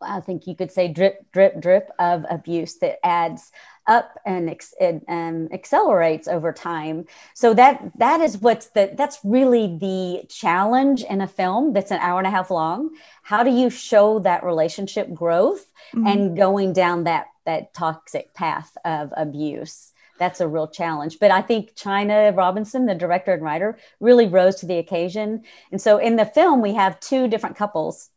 I 0.00 0.20
think 0.20 0.46
you 0.46 0.54
could 0.54 0.70
say 0.70 0.88
drip, 0.88 1.30
drip, 1.32 1.60
drip 1.60 1.90
of 1.98 2.24
abuse 2.30 2.76
that 2.78 3.04
adds 3.04 3.50
up 3.86 4.18
and, 4.24 4.54
and 4.80 5.02
um, 5.08 5.48
accelerates 5.52 6.28
over 6.28 6.52
time. 6.52 7.06
So 7.34 7.54
that 7.54 7.90
that 7.96 8.20
is 8.20 8.38
what's 8.38 8.66
the 8.66 8.92
that's 8.96 9.18
really 9.24 9.78
the 9.78 10.26
challenge 10.28 11.02
in 11.02 11.20
a 11.20 11.26
film 11.26 11.72
that's 11.72 11.90
an 11.90 11.98
hour 12.00 12.18
and 12.18 12.26
a 12.26 12.30
half 12.30 12.50
long. 12.50 12.90
How 13.22 13.42
do 13.42 13.50
you 13.50 13.70
show 13.70 14.18
that 14.20 14.44
relationship 14.44 15.12
growth 15.12 15.72
mm-hmm. 15.94 16.06
and 16.06 16.36
going 16.36 16.74
down 16.74 17.04
that 17.04 17.26
that 17.46 17.74
toxic 17.74 18.34
path 18.34 18.76
of 18.84 19.12
abuse? 19.16 19.92
That's 20.18 20.40
a 20.40 20.48
real 20.48 20.68
challenge. 20.68 21.18
But 21.20 21.30
I 21.30 21.40
think 21.42 21.74
Chyna 21.74 22.36
Robinson, 22.36 22.86
the 22.86 22.94
director 22.94 23.32
and 23.32 23.42
writer, 23.42 23.78
really 24.00 24.26
rose 24.26 24.56
to 24.56 24.66
the 24.66 24.78
occasion. 24.78 25.44
And 25.70 25.80
so 25.80 25.98
in 25.98 26.16
the 26.16 26.26
film, 26.26 26.60
we 26.60 26.74
have 26.74 27.00
two 27.00 27.28
different 27.28 27.56
couples 27.56 28.10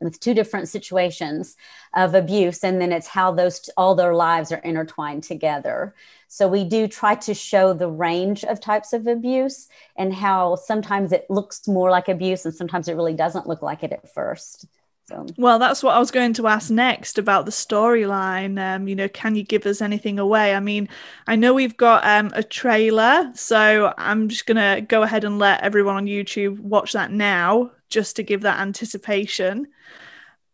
with 0.00 0.20
two 0.20 0.34
different 0.34 0.68
situations 0.68 1.56
of 1.94 2.14
abuse 2.14 2.62
and 2.62 2.80
then 2.80 2.92
it's 2.92 3.06
how 3.06 3.32
those 3.32 3.68
all 3.76 3.94
their 3.94 4.14
lives 4.14 4.52
are 4.52 4.58
intertwined 4.58 5.22
together 5.22 5.94
so 6.28 6.48
we 6.48 6.64
do 6.64 6.86
try 6.86 7.14
to 7.14 7.32
show 7.32 7.72
the 7.72 7.88
range 7.88 8.44
of 8.44 8.60
types 8.60 8.92
of 8.92 9.06
abuse 9.06 9.68
and 9.96 10.12
how 10.12 10.56
sometimes 10.56 11.12
it 11.12 11.26
looks 11.30 11.66
more 11.66 11.90
like 11.90 12.08
abuse 12.08 12.44
and 12.44 12.54
sometimes 12.54 12.88
it 12.88 12.96
really 12.96 13.14
doesn't 13.14 13.46
look 13.46 13.62
like 13.62 13.82
it 13.82 13.92
at 13.92 14.12
first 14.12 14.66
so. 15.08 15.24
Well, 15.36 15.60
that's 15.60 15.84
what 15.84 15.94
I 15.94 16.00
was 16.00 16.10
going 16.10 16.32
to 16.34 16.48
ask 16.48 16.68
next 16.68 17.16
about 17.16 17.44
the 17.44 17.52
storyline. 17.52 18.58
Um, 18.58 18.88
you 18.88 18.96
know, 18.96 19.08
can 19.08 19.36
you 19.36 19.44
give 19.44 19.64
us 19.64 19.80
anything 19.80 20.18
away? 20.18 20.52
I 20.52 20.58
mean, 20.58 20.88
I 21.28 21.36
know 21.36 21.54
we've 21.54 21.76
got 21.76 22.04
um, 22.04 22.32
a 22.34 22.42
trailer, 22.42 23.30
so 23.34 23.94
I'm 23.96 24.28
just 24.28 24.46
going 24.46 24.56
to 24.56 24.80
go 24.80 25.02
ahead 25.02 25.22
and 25.22 25.38
let 25.38 25.62
everyone 25.62 25.94
on 25.94 26.06
YouTube 26.06 26.58
watch 26.58 26.92
that 26.94 27.12
now, 27.12 27.70
just 27.88 28.16
to 28.16 28.22
give 28.22 28.42
that 28.42 28.60
anticipation. 28.60 29.68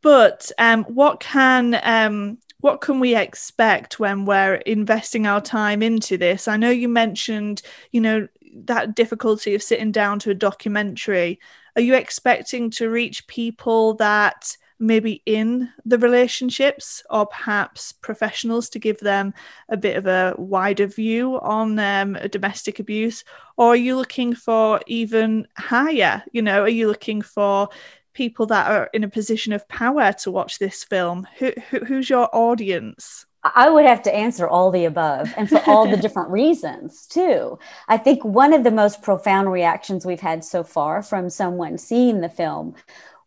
But 0.03 0.51
um, 0.59 0.85
what 0.85 1.21
can 1.21 1.79
um, 1.83 2.39
what 2.61 2.81
can 2.81 3.01
we 3.01 3.17
expect 3.17 3.99
when 3.99 4.25
we're 4.25 4.55
investing 4.55 5.27
our 5.27 5.41
time 5.41 5.83
into 5.83 6.17
this? 6.17 6.47
I 6.47 6.57
know 6.57 6.71
you 6.71 6.89
mentioned, 6.89 7.63
you 7.91 8.01
know, 8.01 8.29
that 8.65 8.95
difficulty 8.95 9.55
of 9.55 9.63
sitting 9.63 9.93
down 9.93 10.19
to 10.21 10.31
a 10.31 10.35
documentary. 10.35 11.41
Are 11.77 11.83
you 11.83 11.95
expecting 11.95 12.71
to 12.73 12.91
reach 12.91 13.27
people 13.27 13.95
that 13.95 14.57
maybe 14.83 15.23
in 15.25 15.71
the 15.85 15.99
relationships 15.99 17.03
or 17.09 17.27
perhaps 17.27 17.93
professionals 17.93 18.69
to 18.69 18.79
give 18.79 18.99
them 19.01 19.33
a 19.69 19.77
bit 19.77 19.97
of 19.97 20.07
a 20.07 20.35
wider 20.37 20.87
view 20.87 21.41
on 21.41 21.79
um, 21.79 22.19
domestic 22.31 22.79
abuse 22.79 23.25
or 23.57 23.69
are 23.69 23.77
you 23.77 23.97
looking 23.97 24.35
for 24.35 24.81
even 24.87 25.47
higher 25.57 26.23
you 26.33 26.43
know 26.43 26.63
are 26.63 26.69
you 26.69 26.87
looking 26.87 27.23
for 27.23 27.69
people 28.15 28.47
that 28.47 28.71
are 28.71 28.91
in 28.93 29.05
a 29.05 29.09
position 29.09 29.53
of 29.53 29.69
power 29.69 30.13
to 30.13 30.31
watch 30.31 30.59
this 30.59 30.85
film? 30.85 31.27
Who, 31.39 31.53
who, 31.71 31.79
who's 31.81 32.11
your 32.11 32.29
audience? 32.35 33.27
I 33.43 33.71
would 33.71 33.87
have 33.87 34.03
to 34.03 34.15
answer 34.15 34.47
all 34.47 34.71
the 34.71 34.85
above 34.85 35.33
and 35.37 35.49
for 35.49 35.61
all 35.67 35.91
the 35.91 35.97
different 35.97 36.31
reasons, 36.31 37.07
too. 37.07 37.59
I 37.89 37.97
think 37.97 38.25
one 38.25 38.53
of 38.53 38.63
the 38.63 38.71
most 38.71 39.03
profound 39.03 39.51
reactions 39.51 40.07
we've 40.07 40.21
had 40.21 40.45
so 40.45 40.63
far 40.63 41.03
from 41.03 41.29
someone 41.29 41.77
seeing 41.77 42.21
the 42.21 42.29
film 42.29 42.77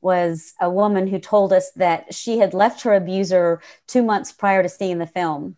was 0.06 0.54
a 0.62 0.70
woman 0.70 1.08
who 1.08 1.18
told 1.18 1.52
us 1.52 1.72
that 1.72 2.14
she 2.14 2.38
had 2.38 2.54
left 2.54 2.84
her 2.84 2.94
abuser 2.94 3.60
two 3.88 4.04
months 4.04 4.32
prior 4.32 4.62
to 4.62 4.70
seeing 4.70 5.00
the 5.00 5.08
film. 5.08 5.58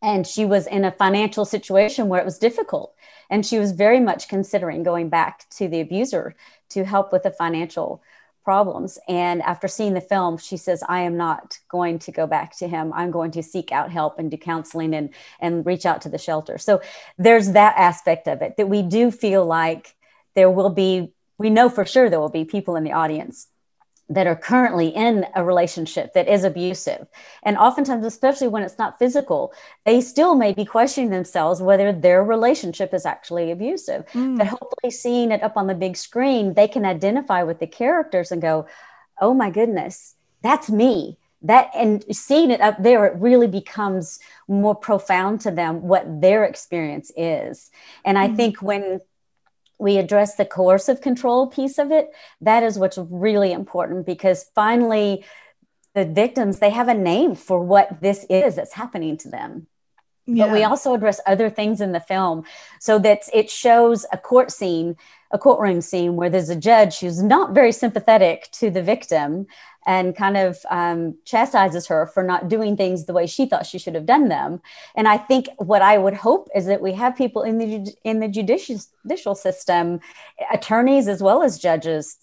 And 0.00 0.24
she 0.24 0.44
was 0.44 0.68
in 0.68 0.84
a 0.84 0.92
financial 0.92 1.44
situation 1.44 2.08
where 2.08 2.20
it 2.20 2.24
was 2.24 2.38
difficult. 2.38 2.94
And 3.28 3.44
she 3.44 3.58
was 3.58 3.72
very 3.72 3.98
much 3.98 4.28
considering 4.28 4.84
going 4.84 5.08
back 5.08 5.50
to 5.58 5.66
the 5.66 5.80
abuser 5.80 6.36
to 6.70 6.84
help 6.84 7.12
with 7.12 7.24
the 7.24 7.32
financial 7.32 8.00
problems. 8.44 8.96
And 9.08 9.42
after 9.42 9.66
seeing 9.66 9.94
the 9.94 10.00
film, 10.00 10.38
she 10.38 10.56
says, 10.56 10.84
I 10.88 11.00
am 11.00 11.16
not 11.16 11.58
going 11.68 11.98
to 11.98 12.12
go 12.12 12.28
back 12.28 12.56
to 12.58 12.68
him. 12.68 12.92
I'm 12.94 13.10
going 13.10 13.32
to 13.32 13.42
seek 13.42 13.72
out 13.72 13.90
help 13.90 14.20
and 14.20 14.30
do 14.30 14.36
counseling 14.36 14.94
and, 14.94 15.10
and 15.40 15.66
reach 15.66 15.84
out 15.84 16.00
to 16.02 16.08
the 16.08 16.16
shelter. 16.16 16.58
So 16.58 16.80
there's 17.18 17.50
that 17.52 17.74
aspect 17.76 18.28
of 18.28 18.40
it 18.40 18.56
that 18.56 18.68
we 18.68 18.82
do 18.82 19.10
feel 19.10 19.44
like 19.44 19.96
there 20.36 20.50
will 20.50 20.70
be, 20.70 21.12
we 21.38 21.50
know 21.50 21.68
for 21.68 21.84
sure 21.84 22.10
there 22.10 22.20
will 22.20 22.28
be 22.28 22.44
people 22.44 22.76
in 22.76 22.84
the 22.84 22.92
audience 22.92 23.48
that 24.10 24.26
are 24.26 24.36
currently 24.36 24.88
in 24.88 25.26
a 25.34 25.44
relationship 25.44 26.14
that 26.14 26.28
is 26.28 26.42
abusive. 26.42 27.06
And 27.42 27.58
oftentimes, 27.58 28.06
especially 28.06 28.48
when 28.48 28.62
it's 28.62 28.78
not 28.78 28.98
physical, 28.98 29.52
they 29.84 30.00
still 30.00 30.34
may 30.34 30.54
be 30.54 30.64
questioning 30.64 31.10
themselves 31.10 31.60
whether 31.60 31.92
their 31.92 32.24
relationship 32.24 32.94
is 32.94 33.04
actually 33.04 33.50
abusive. 33.50 34.06
Mm. 34.12 34.38
But 34.38 34.46
hopefully, 34.46 34.90
seeing 34.90 35.30
it 35.30 35.42
up 35.42 35.56
on 35.56 35.66
the 35.66 35.74
big 35.74 35.96
screen, 35.96 36.54
they 36.54 36.68
can 36.68 36.86
identify 36.86 37.42
with 37.42 37.58
the 37.58 37.66
characters 37.66 38.32
and 38.32 38.40
go, 38.40 38.66
oh 39.20 39.34
my 39.34 39.50
goodness, 39.50 40.14
that's 40.42 40.70
me. 40.70 41.18
That 41.42 41.70
and 41.74 42.04
seeing 42.16 42.50
it 42.50 42.60
up 42.60 42.82
there, 42.82 43.06
it 43.06 43.20
really 43.20 43.46
becomes 43.46 44.18
more 44.48 44.74
profound 44.74 45.42
to 45.42 45.50
them 45.50 45.82
what 45.82 46.20
their 46.20 46.44
experience 46.44 47.12
is. 47.16 47.70
And 48.04 48.18
I 48.18 48.28
mm. 48.28 48.36
think 48.36 48.62
when 48.62 49.00
we 49.78 49.96
address 49.96 50.34
the 50.34 50.44
coercive 50.44 51.00
control 51.00 51.46
piece 51.46 51.78
of 51.78 51.90
it 51.90 52.10
that 52.40 52.62
is 52.62 52.78
what's 52.78 52.98
really 52.98 53.52
important 53.52 54.06
because 54.06 54.50
finally 54.54 55.24
the 55.94 56.04
victims 56.04 56.58
they 56.58 56.70
have 56.70 56.88
a 56.88 56.94
name 56.94 57.34
for 57.34 57.60
what 57.60 58.00
this 58.00 58.24
is 58.28 58.56
that's 58.56 58.74
happening 58.74 59.16
to 59.16 59.28
them 59.28 59.66
yeah. 60.28 60.44
but 60.44 60.52
we 60.52 60.62
also 60.62 60.94
address 60.94 61.20
other 61.26 61.50
things 61.50 61.80
in 61.80 61.92
the 61.92 62.00
film 62.00 62.44
so 62.78 62.98
that 62.98 63.22
it 63.32 63.50
shows 63.50 64.06
a 64.12 64.18
court 64.18 64.50
scene 64.50 64.96
a 65.30 65.38
courtroom 65.38 65.80
scene 65.80 66.16
where 66.16 66.30
there's 66.30 66.48
a 66.48 66.56
judge 66.56 67.00
who's 67.00 67.22
not 67.22 67.54
very 67.54 67.72
sympathetic 67.72 68.48
to 68.52 68.70
the 68.70 68.82
victim 68.82 69.46
and 69.86 70.16
kind 70.16 70.36
of 70.36 70.58
um, 70.70 71.16
chastises 71.24 71.86
her 71.86 72.06
for 72.06 72.22
not 72.22 72.48
doing 72.48 72.76
things 72.76 73.04
the 73.04 73.12
way 73.12 73.26
she 73.26 73.46
thought 73.46 73.66
she 73.66 73.78
should 73.78 73.94
have 73.94 74.06
done 74.06 74.28
them. 74.28 74.60
And 74.94 75.08
I 75.08 75.16
think 75.16 75.48
what 75.58 75.82
I 75.82 75.98
would 75.98 76.14
hope 76.14 76.48
is 76.54 76.66
that 76.66 76.82
we 76.82 76.92
have 76.92 77.16
people 77.16 77.42
in 77.42 77.58
the 77.58 77.92
in 78.04 78.20
the 78.20 78.28
judicial 78.28 78.78
judicial 79.02 79.34
system, 79.34 80.00
attorneys 80.52 81.08
as 81.08 81.22
well 81.22 81.42
as 81.42 81.58
judges, 81.58 82.18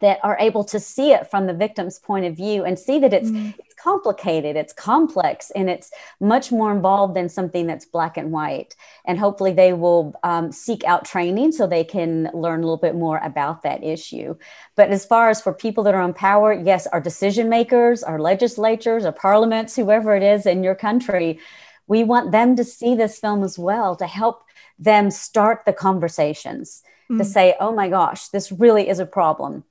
that 0.00 0.18
are 0.22 0.36
able 0.38 0.64
to 0.64 0.78
see 0.78 1.12
it 1.12 1.30
from 1.30 1.46
the 1.46 1.54
victim's 1.54 1.98
point 1.98 2.26
of 2.26 2.36
view 2.36 2.64
and 2.64 2.78
see 2.78 2.98
that 2.98 3.14
it's 3.14 3.30
mm. 3.30 3.54
it's 3.58 3.74
complicated, 3.74 4.54
it's 4.54 4.72
complex, 4.72 5.50
and 5.52 5.70
it's 5.70 5.90
much 6.20 6.52
more 6.52 6.72
involved 6.72 7.16
than 7.16 7.28
something 7.28 7.66
that's 7.66 7.86
black 7.86 8.18
and 8.18 8.30
white. 8.30 8.76
And 9.06 9.18
hopefully, 9.18 9.52
they 9.52 9.72
will 9.72 10.14
um, 10.22 10.52
seek 10.52 10.84
out 10.84 11.06
training 11.06 11.52
so 11.52 11.66
they 11.66 11.84
can 11.84 12.30
learn 12.34 12.60
a 12.60 12.62
little 12.64 12.76
bit 12.76 12.96
more 12.96 13.18
about 13.18 13.62
that 13.62 13.82
issue. 13.82 14.36
But 14.76 14.90
as 14.90 15.06
far 15.06 15.30
as 15.30 15.40
for 15.40 15.54
people 15.54 15.84
that 15.84 15.94
are 15.94 16.04
in 16.04 16.12
power, 16.12 16.52
yes, 16.52 16.86
our 16.88 17.00
decision 17.00 17.48
makers, 17.48 18.02
our 18.02 18.18
legislatures, 18.18 19.06
our 19.06 19.12
parliaments, 19.12 19.74
whoever 19.74 20.14
it 20.14 20.22
is 20.22 20.44
in 20.44 20.62
your 20.62 20.74
country, 20.74 21.38
we 21.86 22.04
want 22.04 22.30
them 22.30 22.56
to 22.56 22.64
see 22.64 22.94
this 22.94 23.18
film 23.18 23.42
as 23.42 23.58
well 23.58 23.96
to 23.96 24.06
help 24.06 24.44
them 24.78 25.10
start 25.10 25.62
the 25.64 25.72
conversations. 25.72 26.82
Mm. 27.10 27.16
To 27.16 27.24
say, 27.24 27.54
oh 27.58 27.72
my 27.72 27.88
gosh, 27.88 28.28
this 28.28 28.52
really 28.52 28.86
is 28.86 28.98
a 28.98 29.06
problem 29.06 29.64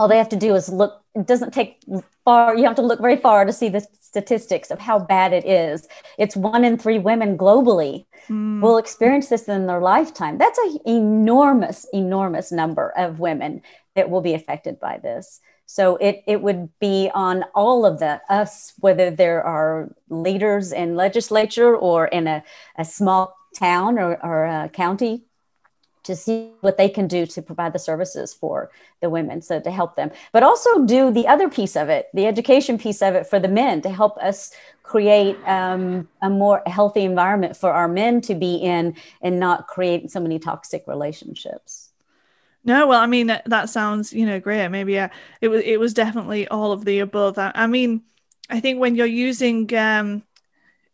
all 0.00 0.08
they 0.08 0.16
have 0.16 0.30
to 0.30 0.36
do 0.36 0.54
is 0.54 0.70
look 0.70 1.02
it 1.14 1.26
doesn't 1.26 1.52
take 1.52 1.82
far 2.24 2.56
you 2.56 2.64
have 2.64 2.76
to 2.76 2.82
look 2.82 3.00
very 3.00 3.16
far 3.16 3.44
to 3.44 3.52
see 3.52 3.68
the 3.68 3.86
statistics 4.00 4.70
of 4.70 4.80
how 4.80 4.98
bad 4.98 5.32
it 5.32 5.44
is. 5.44 5.86
It's 6.18 6.34
one 6.34 6.64
in 6.64 6.78
three 6.78 6.98
women 6.98 7.36
globally 7.38 8.06
mm. 8.28 8.60
will 8.60 8.78
experience 8.78 9.28
this 9.28 9.46
in 9.46 9.66
their 9.66 9.80
lifetime. 9.80 10.38
That's 10.38 10.58
an 10.58 10.78
enormous 10.86 11.86
enormous 11.92 12.50
number 12.50 12.92
of 12.96 13.20
women 13.20 13.60
that 13.94 14.08
will 14.08 14.22
be 14.22 14.34
affected 14.34 14.80
by 14.80 14.98
this. 14.98 15.40
So 15.66 15.96
it, 15.96 16.24
it 16.26 16.40
would 16.42 16.68
be 16.80 17.10
on 17.14 17.44
all 17.54 17.84
of 17.86 18.00
the 18.00 18.20
us 18.28 18.72
whether 18.78 19.10
there 19.10 19.44
are 19.44 19.94
leaders 20.08 20.72
in 20.72 20.96
legislature 20.96 21.76
or 21.76 22.06
in 22.06 22.26
a, 22.26 22.42
a 22.78 22.84
small 22.84 23.36
town 23.54 23.98
or, 23.98 24.18
or 24.24 24.46
a 24.46 24.70
county 24.70 25.24
to 26.02 26.16
see 26.16 26.52
what 26.60 26.76
they 26.76 26.88
can 26.88 27.06
do 27.06 27.26
to 27.26 27.42
provide 27.42 27.72
the 27.72 27.78
services 27.78 28.32
for 28.32 28.70
the 29.00 29.10
women 29.10 29.42
so 29.42 29.60
to 29.60 29.70
help 29.70 29.96
them. 29.96 30.10
But 30.32 30.42
also 30.42 30.84
do 30.84 31.10
the 31.10 31.26
other 31.26 31.48
piece 31.48 31.76
of 31.76 31.88
it 31.88 32.08
the 32.14 32.26
education 32.26 32.78
piece 32.78 33.02
of 33.02 33.14
it 33.14 33.26
for 33.26 33.38
the 33.38 33.48
men 33.48 33.82
to 33.82 33.90
help 33.90 34.16
us 34.18 34.52
create 34.82 35.36
um, 35.46 36.08
a 36.20 36.28
more 36.28 36.62
healthy 36.66 37.04
environment 37.04 37.56
for 37.56 37.70
our 37.70 37.88
men 37.88 38.20
to 38.22 38.34
be 38.34 38.56
in 38.56 38.96
and 39.22 39.38
not 39.38 39.68
create 39.68 40.10
so 40.10 40.20
many 40.20 40.38
toxic 40.38 40.84
relationships. 40.86 41.90
No 42.64 42.86
well 42.86 43.00
i 43.00 43.06
mean 43.06 43.28
that, 43.28 43.44
that 43.46 43.70
sounds 43.70 44.12
you 44.12 44.26
know 44.26 44.40
great. 44.40 44.68
Maybe 44.68 44.92
yeah 44.92 45.10
it 45.40 45.48
was 45.48 45.62
it 45.64 45.78
was 45.78 45.94
definitely 45.94 46.48
all 46.48 46.72
of 46.72 46.84
the 46.84 47.00
above. 47.00 47.38
I, 47.38 47.52
I 47.54 47.66
mean 47.66 48.02
i 48.48 48.58
think 48.58 48.80
when 48.80 48.96
you're 48.96 49.06
using 49.06 49.72
um 49.76 50.22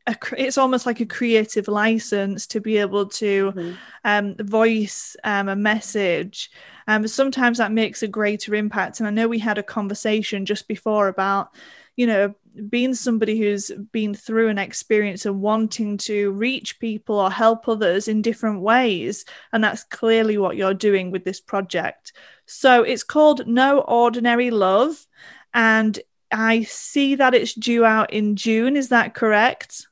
a, 0.06 0.16
it's 0.36 0.58
almost 0.58 0.86
like 0.86 1.00
a 1.00 1.06
creative 1.06 1.68
license 1.68 2.46
to 2.48 2.60
be 2.60 2.76
able 2.78 3.06
to 3.06 3.52
mm-hmm. 3.52 3.72
um, 4.04 4.36
voice 4.38 5.16
um, 5.24 5.48
a 5.48 5.56
message. 5.56 6.50
Um, 6.86 7.08
sometimes 7.08 7.58
that 7.58 7.72
makes 7.72 8.02
a 8.02 8.08
greater 8.08 8.54
impact. 8.54 9.00
And 9.00 9.06
I 9.06 9.10
know 9.10 9.28
we 9.28 9.38
had 9.38 9.58
a 9.58 9.62
conversation 9.62 10.46
just 10.46 10.68
before 10.68 11.08
about, 11.08 11.50
you 11.96 12.06
know, 12.06 12.34
being 12.70 12.94
somebody 12.94 13.38
who's 13.38 13.70
been 13.92 14.14
through 14.14 14.48
an 14.48 14.58
experience 14.58 15.26
and 15.26 15.42
wanting 15.42 15.98
to 15.98 16.30
reach 16.30 16.78
people 16.78 17.18
or 17.18 17.30
help 17.30 17.68
others 17.68 18.08
in 18.08 18.22
different 18.22 18.60
ways. 18.60 19.24
And 19.52 19.62
that's 19.62 19.84
clearly 19.84 20.38
what 20.38 20.56
you're 20.56 20.74
doing 20.74 21.10
with 21.10 21.24
this 21.24 21.40
project. 21.40 22.12
So 22.46 22.82
it's 22.82 23.02
called 23.02 23.46
No 23.46 23.80
Ordinary 23.80 24.50
Love. 24.50 25.06
And 25.52 25.98
I 26.30 26.62
see 26.62 27.16
that 27.16 27.34
it's 27.34 27.54
due 27.54 27.84
out 27.84 28.12
in 28.12 28.36
June. 28.36 28.76
Is 28.76 28.88
that 28.88 29.14
correct? 29.14 29.86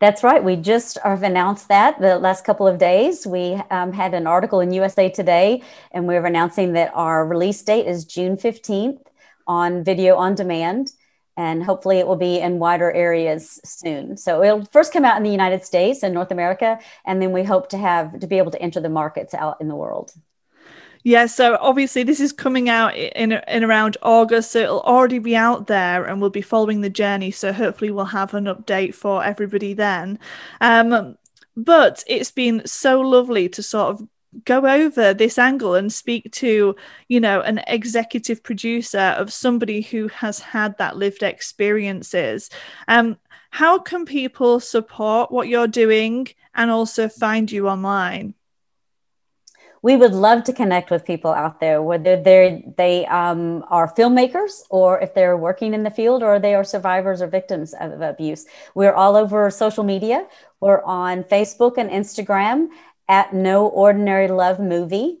That's 0.00 0.22
right. 0.22 0.42
We 0.42 0.54
just 0.54 0.96
have 1.02 1.24
announced 1.24 1.66
that 1.68 2.00
the 2.00 2.20
last 2.20 2.44
couple 2.44 2.68
of 2.68 2.78
days. 2.78 3.26
We 3.26 3.54
um, 3.70 3.92
had 3.92 4.14
an 4.14 4.28
article 4.28 4.60
in 4.60 4.72
USA 4.72 5.10
Today, 5.10 5.62
and 5.90 6.06
we're 6.06 6.24
announcing 6.24 6.74
that 6.74 6.92
our 6.94 7.26
release 7.26 7.60
date 7.62 7.86
is 7.86 8.04
June 8.04 8.36
15th 8.36 9.00
on 9.48 9.82
video 9.82 10.14
on 10.14 10.36
demand. 10.36 10.92
And 11.36 11.64
hopefully, 11.64 11.98
it 11.98 12.06
will 12.06 12.16
be 12.16 12.38
in 12.38 12.60
wider 12.60 12.92
areas 12.92 13.60
soon. 13.64 14.16
So 14.16 14.42
it'll 14.44 14.64
first 14.66 14.92
come 14.92 15.04
out 15.04 15.16
in 15.16 15.24
the 15.24 15.30
United 15.30 15.64
States 15.64 16.04
and 16.04 16.14
North 16.14 16.30
America, 16.30 16.78
and 17.04 17.20
then 17.20 17.32
we 17.32 17.42
hope 17.42 17.68
to 17.70 17.78
have 17.78 18.20
to 18.20 18.26
be 18.28 18.38
able 18.38 18.52
to 18.52 18.62
enter 18.62 18.80
the 18.80 18.88
markets 18.88 19.34
out 19.34 19.56
in 19.60 19.66
the 19.66 19.76
world. 19.76 20.12
Yeah, 21.08 21.24
so 21.24 21.56
obviously 21.62 22.02
this 22.02 22.20
is 22.20 22.34
coming 22.34 22.68
out 22.68 22.94
in 22.94 23.32
in 23.32 23.64
around 23.64 23.96
August, 24.02 24.52
so 24.52 24.58
it'll 24.58 24.80
already 24.82 25.18
be 25.18 25.34
out 25.34 25.66
there, 25.66 26.04
and 26.04 26.20
we'll 26.20 26.28
be 26.28 26.42
following 26.42 26.82
the 26.82 26.90
journey. 26.90 27.30
So 27.30 27.50
hopefully 27.50 27.90
we'll 27.90 28.04
have 28.04 28.34
an 28.34 28.44
update 28.44 28.94
for 28.94 29.24
everybody 29.24 29.72
then. 29.72 30.18
Um, 30.60 31.16
but 31.56 32.04
it's 32.06 32.30
been 32.30 32.60
so 32.66 33.00
lovely 33.00 33.48
to 33.48 33.62
sort 33.62 33.94
of 33.94 34.06
go 34.44 34.66
over 34.66 35.14
this 35.14 35.38
angle 35.38 35.74
and 35.76 35.90
speak 35.90 36.30
to 36.32 36.76
you 37.08 37.20
know 37.20 37.40
an 37.40 37.62
executive 37.68 38.42
producer 38.42 39.14
of 39.16 39.32
somebody 39.32 39.80
who 39.80 40.08
has 40.08 40.38
had 40.40 40.76
that 40.76 40.98
lived 40.98 41.22
experiences 41.22 42.50
um 42.88 43.16
how 43.50 43.78
can 43.78 44.04
people 44.04 44.60
support 44.60 45.32
what 45.32 45.48
you're 45.48 45.66
doing 45.66 46.28
and 46.54 46.70
also 46.70 47.08
find 47.08 47.50
you 47.50 47.66
online 47.66 48.34
we 49.82 49.96
would 49.96 50.12
love 50.12 50.44
to 50.44 50.52
connect 50.52 50.90
with 50.90 51.04
people 51.04 51.32
out 51.32 51.60
there, 51.60 51.82
whether 51.82 52.20
they're, 52.20 52.60
they 52.76 53.06
um, 53.06 53.64
are 53.68 53.92
filmmakers 53.92 54.62
or 54.70 55.00
if 55.00 55.14
they're 55.14 55.36
working 55.36 55.74
in 55.74 55.82
the 55.82 55.90
field 55.90 56.22
or 56.22 56.38
they 56.38 56.54
are 56.54 56.64
survivors 56.64 57.20
or 57.22 57.26
victims 57.26 57.74
of 57.80 58.00
abuse. 58.00 58.46
We're 58.74 58.94
all 58.94 59.16
over 59.16 59.50
social 59.50 59.84
media. 59.84 60.26
We're 60.60 60.82
on 60.82 61.24
Facebook 61.24 61.78
and 61.78 61.90
Instagram 61.90 62.68
at 63.08 63.32
No 63.32 63.68
Ordinary 63.68 64.28
Love 64.28 64.60
Movie, 64.60 65.20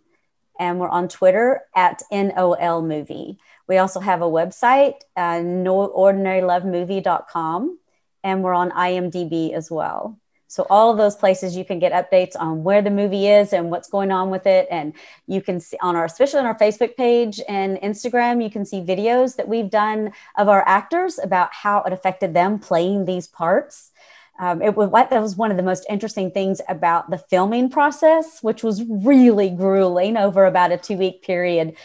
and 0.58 0.80
we're 0.80 0.88
on 0.88 1.08
Twitter 1.08 1.62
at 1.74 2.02
NOL 2.10 2.82
Movie. 2.82 3.38
We 3.66 3.78
also 3.78 4.00
have 4.00 4.20
a 4.22 4.26
website, 4.26 5.00
uh, 5.16 5.40
noordinarylovemovie.com, 5.40 7.78
and 8.24 8.42
we're 8.42 8.54
on 8.54 8.72
IMDb 8.72 9.52
as 9.52 9.70
well. 9.70 10.18
So 10.48 10.66
all 10.70 10.90
of 10.90 10.96
those 10.96 11.14
places 11.14 11.56
you 11.56 11.64
can 11.64 11.78
get 11.78 11.92
updates 11.92 12.32
on 12.38 12.64
where 12.64 12.80
the 12.80 12.90
movie 12.90 13.28
is 13.28 13.52
and 13.52 13.70
what's 13.70 13.88
going 13.88 14.10
on 14.10 14.30
with 14.30 14.46
it. 14.46 14.66
And 14.70 14.94
you 15.26 15.42
can 15.42 15.60
see 15.60 15.76
on 15.82 15.94
our, 15.94 16.06
especially 16.06 16.40
on 16.40 16.46
our 16.46 16.58
Facebook 16.58 16.96
page 16.96 17.38
and 17.48 17.76
Instagram, 17.78 18.42
you 18.42 18.50
can 18.50 18.64
see 18.64 18.80
videos 18.80 19.36
that 19.36 19.46
we've 19.46 19.68
done 19.68 20.12
of 20.38 20.48
our 20.48 20.66
actors 20.66 21.18
about 21.22 21.52
how 21.52 21.82
it 21.82 21.92
affected 21.92 22.32
them 22.32 22.58
playing 22.58 23.04
these 23.04 23.26
parts. 23.26 23.92
Um, 24.40 24.62
it 24.62 24.74
was 24.74 24.90
that 24.90 25.20
was 25.20 25.36
one 25.36 25.50
of 25.50 25.58
the 25.58 25.62
most 25.62 25.84
interesting 25.90 26.30
things 26.30 26.62
about 26.68 27.10
the 27.10 27.18
filming 27.18 27.68
process, 27.68 28.42
which 28.42 28.62
was 28.62 28.84
really 28.84 29.50
grueling 29.50 30.16
over 30.16 30.46
about 30.46 30.72
a 30.72 30.78
two 30.78 30.96
week 30.96 31.22
period, 31.22 31.76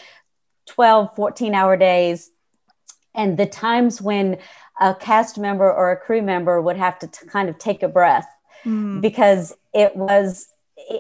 12, 0.68 1.16
14 1.16 1.54
hour 1.54 1.76
days. 1.76 2.32
And 3.16 3.38
the 3.38 3.46
times 3.46 4.02
when 4.02 4.38
a 4.80 4.96
cast 4.96 5.38
member 5.38 5.72
or 5.72 5.92
a 5.92 5.98
crew 5.98 6.22
member 6.22 6.62
would 6.62 6.78
have 6.78 6.98
to 7.00 7.08
t- 7.08 7.28
kind 7.28 7.50
of 7.50 7.58
take 7.58 7.84
a 7.84 7.88
breath 7.88 8.28
mm. 8.66 9.02
because 9.02 9.54
it 9.74 9.96
was 9.96 10.48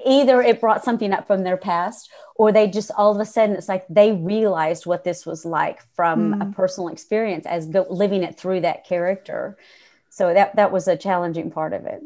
either 0.05 0.41
it 0.41 0.62
brought 0.62 0.84
something 0.84 1.13
up 1.13 1.27
from 1.27 1.43
their 1.43 1.58
past 1.58 2.10
or 2.36 2.51
they 2.51 2.67
just 2.67 2.91
all 2.98 3.13
of 3.13 3.20
a 3.20 3.25
sudden 3.25 3.55
it's 3.55 3.70
like 3.70 3.86
they 3.89 4.12
realized 4.12 4.86
what 4.86 5.03
this 5.03 5.25
was 5.25 5.46
like 5.46 5.82
from 5.96 6.34
mm. 6.34 6.41
a 6.41 6.53
personal 6.53 6.89
experience 6.89 7.46
as 7.46 7.67
go, 7.67 7.86
living 7.89 8.24
it 8.24 8.38
through 8.38 8.62
that 8.62 8.86
character 8.86 9.58
so 10.10 10.34
that 10.34 10.55
that 10.55 10.72
was 10.72 10.88
a 10.88 10.98
challenging 10.98 11.51
part 11.51 11.74
of 11.74 11.86
it 11.86 12.01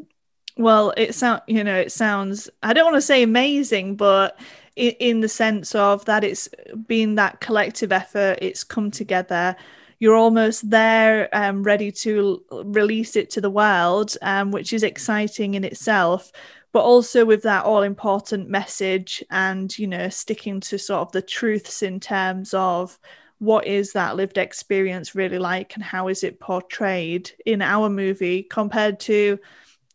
well 0.56 0.92
it 0.96 1.14
sounds 1.14 1.42
you 1.46 1.62
know 1.62 1.76
it 1.76 1.92
sounds 1.92 2.48
i 2.62 2.72
don't 2.72 2.86
want 2.86 2.96
to 2.96 3.02
say 3.02 3.22
amazing 3.22 3.94
but 3.94 4.38
in, 4.76 4.92
in 4.98 5.20
the 5.20 5.28
sense 5.28 5.74
of 5.74 6.04
that 6.06 6.24
it's 6.24 6.48
been 6.86 7.14
that 7.14 7.40
collective 7.40 7.92
effort 7.92 8.38
it's 8.40 8.64
come 8.64 8.90
together 8.90 9.54
you're 9.98 10.14
almost 10.14 10.68
there, 10.70 11.28
um, 11.32 11.62
ready 11.62 11.90
to 11.90 12.42
release 12.64 13.16
it 13.16 13.30
to 13.30 13.40
the 13.40 13.50
world, 13.50 14.16
um, 14.22 14.50
which 14.50 14.72
is 14.72 14.82
exciting 14.82 15.54
in 15.54 15.64
itself. 15.64 16.30
But 16.72 16.80
also 16.80 17.24
with 17.24 17.42
that 17.42 17.64
all 17.64 17.82
important 17.82 18.48
message 18.48 19.24
and, 19.30 19.76
you 19.78 19.86
know, 19.86 20.08
sticking 20.10 20.60
to 20.60 20.78
sort 20.78 21.00
of 21.00 21.12
the 21.12 21.22
truths 21.22 21.82
in 21.82 21.98
terms 21.98 22.52
of 22.54 22.98
what 23.38 23.66
is 23.66 23.92
that 23.92 24.16
lived 24.16 24.36
experience 24.36 25.14
really 25.14 25.38
like 25.38 25.74
and 25.74 25.82
how 25.82 26.08
is 26.08 26.24
it 26.24 26.40
portrayed 26.40 27.30
in 27.46 27.62
our 27.62 27.88
movie 27.88 28.42
compared 28.42 29.00
to 29.00 29.38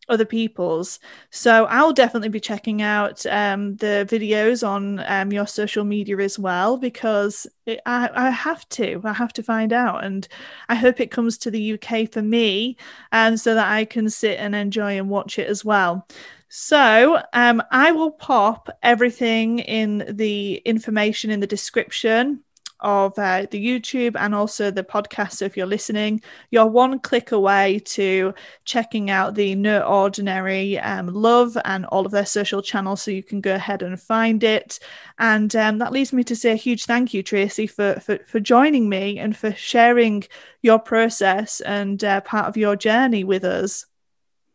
other 0.09 0.25
people's. 0.25 0.99
So 1.29 1.65
I'll 1.65 1.93
definitely 1.93 2.29
be 2.29 2.39
checking 2.39 2.81
out 2.81 3.25
um, 3.27 3.75
the 3.77 4.07
videos 4.09 4.67
on 4.67 4.99
um, 5.07 5.31
your 5.31 5.47
social 5.47 5.83
media 5.83 6.17
as 6.17 6.37
well 6.37 6.77
because 6.77 7.47
it, 7.65 7.79
I, 7.85 8.09
I 8.13 8.29
have 8.29 8.67
to. 8.69 9.01
I 9.03 9.13
have 9.13 9.33
to 9.33 9.43
find 9.43 9.71
out, 9.71 10.03
and 10.03 10.27
I 10.69 10.75
hope 10.75 10.99
it 10.99 11.11
comes 11.11 11.37
to 11.39 11.51
the 11.51 11.73
UK 11.73 12.11
for 12.11 12.21
me, 12.21 12.77
and 13.11 13.39
so 13.39 13.55
that 13.55 13.71
I 13.71 13.85
can 13.85 14.09
sit 14.09 14.39
and 14.39 14.55
enjoy 14.55 14.97
and 14.97 15.09
watch 15.09 15.39
it 15.39 15.47
as 15.47 15.63
well. 15.63 16.07
So 16.49 17.21
um, 17.33 17.63
I 17.71 17.91
will 17.91 18.11
pop 18.11 18.69
everything 18.83 19.59
in 19.59 20.05
the 20.07 20.57
information 20.65 21.31
in 21.31 21.39
the 21.39 21.47
description 21.47 22.43
of 22.83 23.17
uh, 23.17 23.47
the 23.49 23.65
YouTube 23.65 24.15
and 24.19 24.35
also 24.35 24.69
the 24.69 24.83
podcast. 24.83 25.33
So 25.33 25.45
if 25.45 25.57
you're 25.57 25.65
listening, 25.65 26.21
you're 26.51 26.65
one 26.65 26.99
click 26.99 27.31
away 27.31 27.79
to 27.85 28.33
checking 28.65 29.09
out 29.09 29.35
the 29.35 29.55
No 29.55 29.81
Ordinary 29.81 30.77
um, 30.79 31.07
Love 31.07 31.57
and 31.65 31.85
all 31.87 32.05
of 32.05 32.11
their 32.11 32.25
social 32.25 32.61
channels. 32.61 33.01
So 33.01 33.11
you 33.11 33.23
can 33.23 33.41
go 33.41 33.55
ahead 33.55 33.81
and 33.81 33.99
find 33.99 34.43
it. 34.43 34.79
And 35.17 35.55
um, 35.55 35.79
that 35.79 35.91
leads 35.91 36.13
me 36.13 36.23
to 36.25 36.35
say 36.35 36.51
a 36.51 36.55
huge 36.55 36.85
thank 36.85 37.13
you, 37.13 37.23
Tracy, 37.23 37.67
for, 37.67 37.99
for, 37.99 38.19
for 38.27 38.39
joining 38.39 38.89
me 38.89 39.19
and 39.19 39.35
for 39.35 39.53
sharing 39.53 40.23
your 40.61 40.79
process 40.79 41.61
and 41.61 42.03
uh, 42.03 42.21
part 42.21 42.47
of 42.47 42.57
your 42.57 42.75
journey 42.75 43.23
with 43.23 43.43
us. 43.43 43.85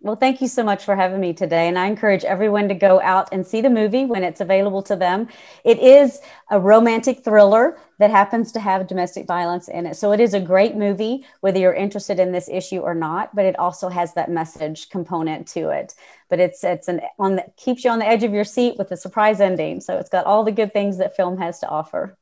Well, 0.01 0.15
thank 0.15 0.41
you 0.41 0.47
so 0.47 0.63
much 0.63 0.85
for 0.85 0.95
having 0.95 1.21
me 1.21 1.33
today. 1.33 1.67
And 1.67 1.77
I 1.77 1.87
encourage 1.87 2.25
everyone 2.25 2.69
to 2.69 2.75
go 2.75 3.01
out 3.01 3.29
and 3.33 3.45
see 3.45 3.61
the 3.61 3.69
movie 3.69 4.05
when 4.05 4.23
it's 4.23 4.41
available 4.41 4.81
to 4.85 4.95
them. 4.95 5.27
It 5.65 5.81
is 5.81 6.21
a 6.51 6.61
romantic 6.61 7.25
thriller 7.25 7.79
that 7.99 8.11
happens 8.11 8.53
to 8.53 8.61
have 8.61 8.87
domestic 8.87 9.27
violence 9.27 9.67
in 9.67 9.87
it. 9.87 9.97
So 9.97 10.13
it 10.13 10.21
is 10.21 10.35
a 10.35 10.41
great 10.41 10.77
movie, 10.77 11.27
whether 11.41 11.59
you're 11.59 11.75
interested 11.75 12.21
in 12.21 12.31
this 12.31 12.49
issue 12.49 12.79
or 12.79 12.95
not, 12.95 13.35
but 13.35 13.45
it 13.45 13.59
also 13.59 13.89
has 13.89 14.15
that 14.15 14.31
message 14.31 14.89
component 14.89 15.49
to 15.49 15.71
it. 15.71 15.97
But 16.31 16.39
it's 16.39 16.63
it's 16.63 16.87
an 16.87 17.01
on 17.19 17.37
the, 17.37 17.45
keeps 17.57 17.85
you 17.85 17.91
on 17.91 17.99
the 17.99 18.07
edge 18.07 18.23
of 18.23 18.33
your 18.33 18.45
seat 18.45 18.77
with 18.79 18.93
a 18.93 18.97
surprise 18.97 19.41
ending. 19.41 19.81
So 19.81 19.99
it's 19.99 20.11
got 20.11 20.27
all 20.27 20.45
the 20.45 20.53
good 20.53 20.73
things 20.73 20.99
that 20.99 21.17
film 21.17 21.39
has 21.39 21.59
to 21.59 21.69
offer. 21.69 22.17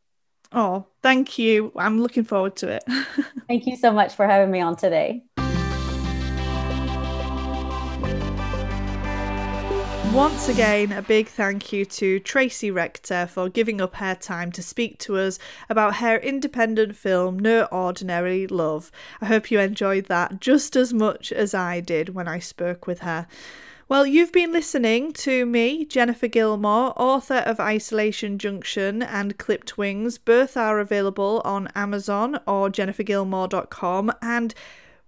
Oh, 0.51 0.87
thank 1.03 1.39
you. 1.39 1.73
I'm 1.77 2.01
looking 2.01 2.25
forward 2.25 2.57
to 2.57 2.69
it. 2.69 2.85
thank 3.49 3.67
you 3.67 3.77
so 3.77 3.93
much 3.93 4.15
for 4.15 4.27
having 4.27 4.51
me 4.51 4.61
on 4.63 4.77
today. 4.77 5.25
Once 10.13 10.49
again, 10.49 10.93
a 10.93 11.03
big 11.03 11.29
thank 11.29 11.73
you 11.73 11.85
to 11.85 12.19
Tracy 12.21 12.71
Rector 12.71 13.27
for 13.27 13.51
giving 13.51 13.81
up 13.81 13.97
her 13.97 14.15
time 14.15 14.51
to 14.53 14.63
speak 14.63 14.99
to 15.01 15.17
us 15.19 15.39
about 15.69 15.97
her 15.97 16.17
independent 16.17 16.97
film 16.97 17.39
No 17.39 17.65
Ordinary 17.65 18.47
Love. 18.47 18.91
I 19.21 19.27
hope 19.27 19.51
you 19.51 19.61
enjoyed 19.61 20.07
that 20.07 20.41
just 20.41 20.75
as 20.75 20.95
much 20.95 21.33
as 21.33 21.53
I 21.53 21.81
did 21.81 22.15
when 22.15 22.29
I 22.29 22.39
spoke 22.39 22.87
with 22.87 23.01
her. 23.01 23.27
Well, 23.89 24.05
you've 24.05 24.33
been 24.33 24.53
listening 24.53 25.13
to 25.13 25.47
me, 25.47 25.85
Jennifer 25.85 26.27
Gilmore, 26.27 26.93
author 26.97 27.45
of 27.47 27.61
Isolation 27.61 28.37
Junction 28.37 29.01
and 29.01 29.39
Clipped 29.39 29.79
Wings. 29.79 30.19
Both 30.19 30.57
are 30.57 30.81
available 30.81 31.41
on 31.45 31.69
Amazon 31.77 32.41
or 32.49 32.69
jennifergilmore.com 32.69 34.13
and 34.21 34.55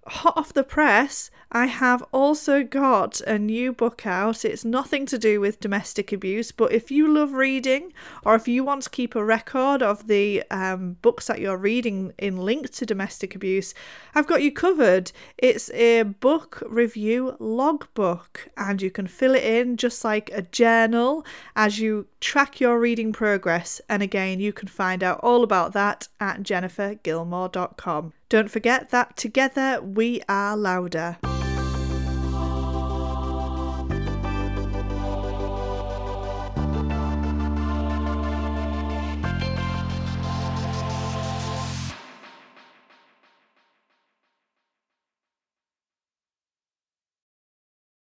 hot 0.09 0.37
off 0.37 0.53
the 0.53 0.64
press, 0.64 1.31
I 1.51 1.66
have 1.66 2.03
also 2.12 2.62
got 2.62 3.21
a 3.23 3.38
new 3.38 3.73
book 3.73 4.07
out. 4.07 4.44
It's 4.44 4.64
nothing 4.64 5.07
to 5.07 5.18
do 5.18 5.40
with 5.40 5.61
domestic 5.61 6.12
abuse, 6.12 6.53
but 6.53 6.73
if 6.73 6.90
you 6.90 7.12
love 7.12 7.33
reading 7.33 7.92
or 8.25 8.35
if 8.35 8.47
you 8.47 8.64
want 8.64 8.83
to 8.83 8.90
keep 8.90 9.14
a 9.14 9.25
record 9.25 9.83
of 9.83 10.07
the 10.09 10.42
um, 10.51 10.99
books 11.01 11.27
that 11.29 11.40
you're 11.40 11.57
reading 11.57 12.12
in 12.18 12.37
link 12.37 12.71
to 12.73 12.85
domestic 12.85 13.35
abuse, 13.35 13.73
I've 14.14 14.27
got 14.27 14.42
you 14.42 14.53
covered. 14.53 15.11
It's 15.38 15.71
a 15.71 16.03
book 16.03 16.62
review 16.66 17.37
logbook, 17.38 18.51
and 18.57 18.83
you 18.83 18.90
can 18.90 19.07
fill 19.07 19.35
it 19.35 19.44
in 19.44 19.79
just 19.79 20.05
like 20.05 20.31
a 20.35 20.42
journal 20.42 21.25
as 21.57 21.79
you 21.79 22.09
track 22.21 22.61
your 22.61 22.79
reading 22.79 23.12
progress. 23.12 23.81
And 23.88 24.03
again, 24.03 24.40
you 24.40 24.53
can 24.53 24.68
find 24.68 25.03
out 25.03 25.21
all 25.23 25.42
about 25.42 25.73
that 25.73 26.09
at 26.21 26.42
jennifergilmore.com. 26.42 28.12
Don't 28.29 28.51
forget 28.51 28.91
that 28.91 29.17
together 29.17 29.81
we 29.81 30.21
are 30.29 30.55
louder. 30.55 31.17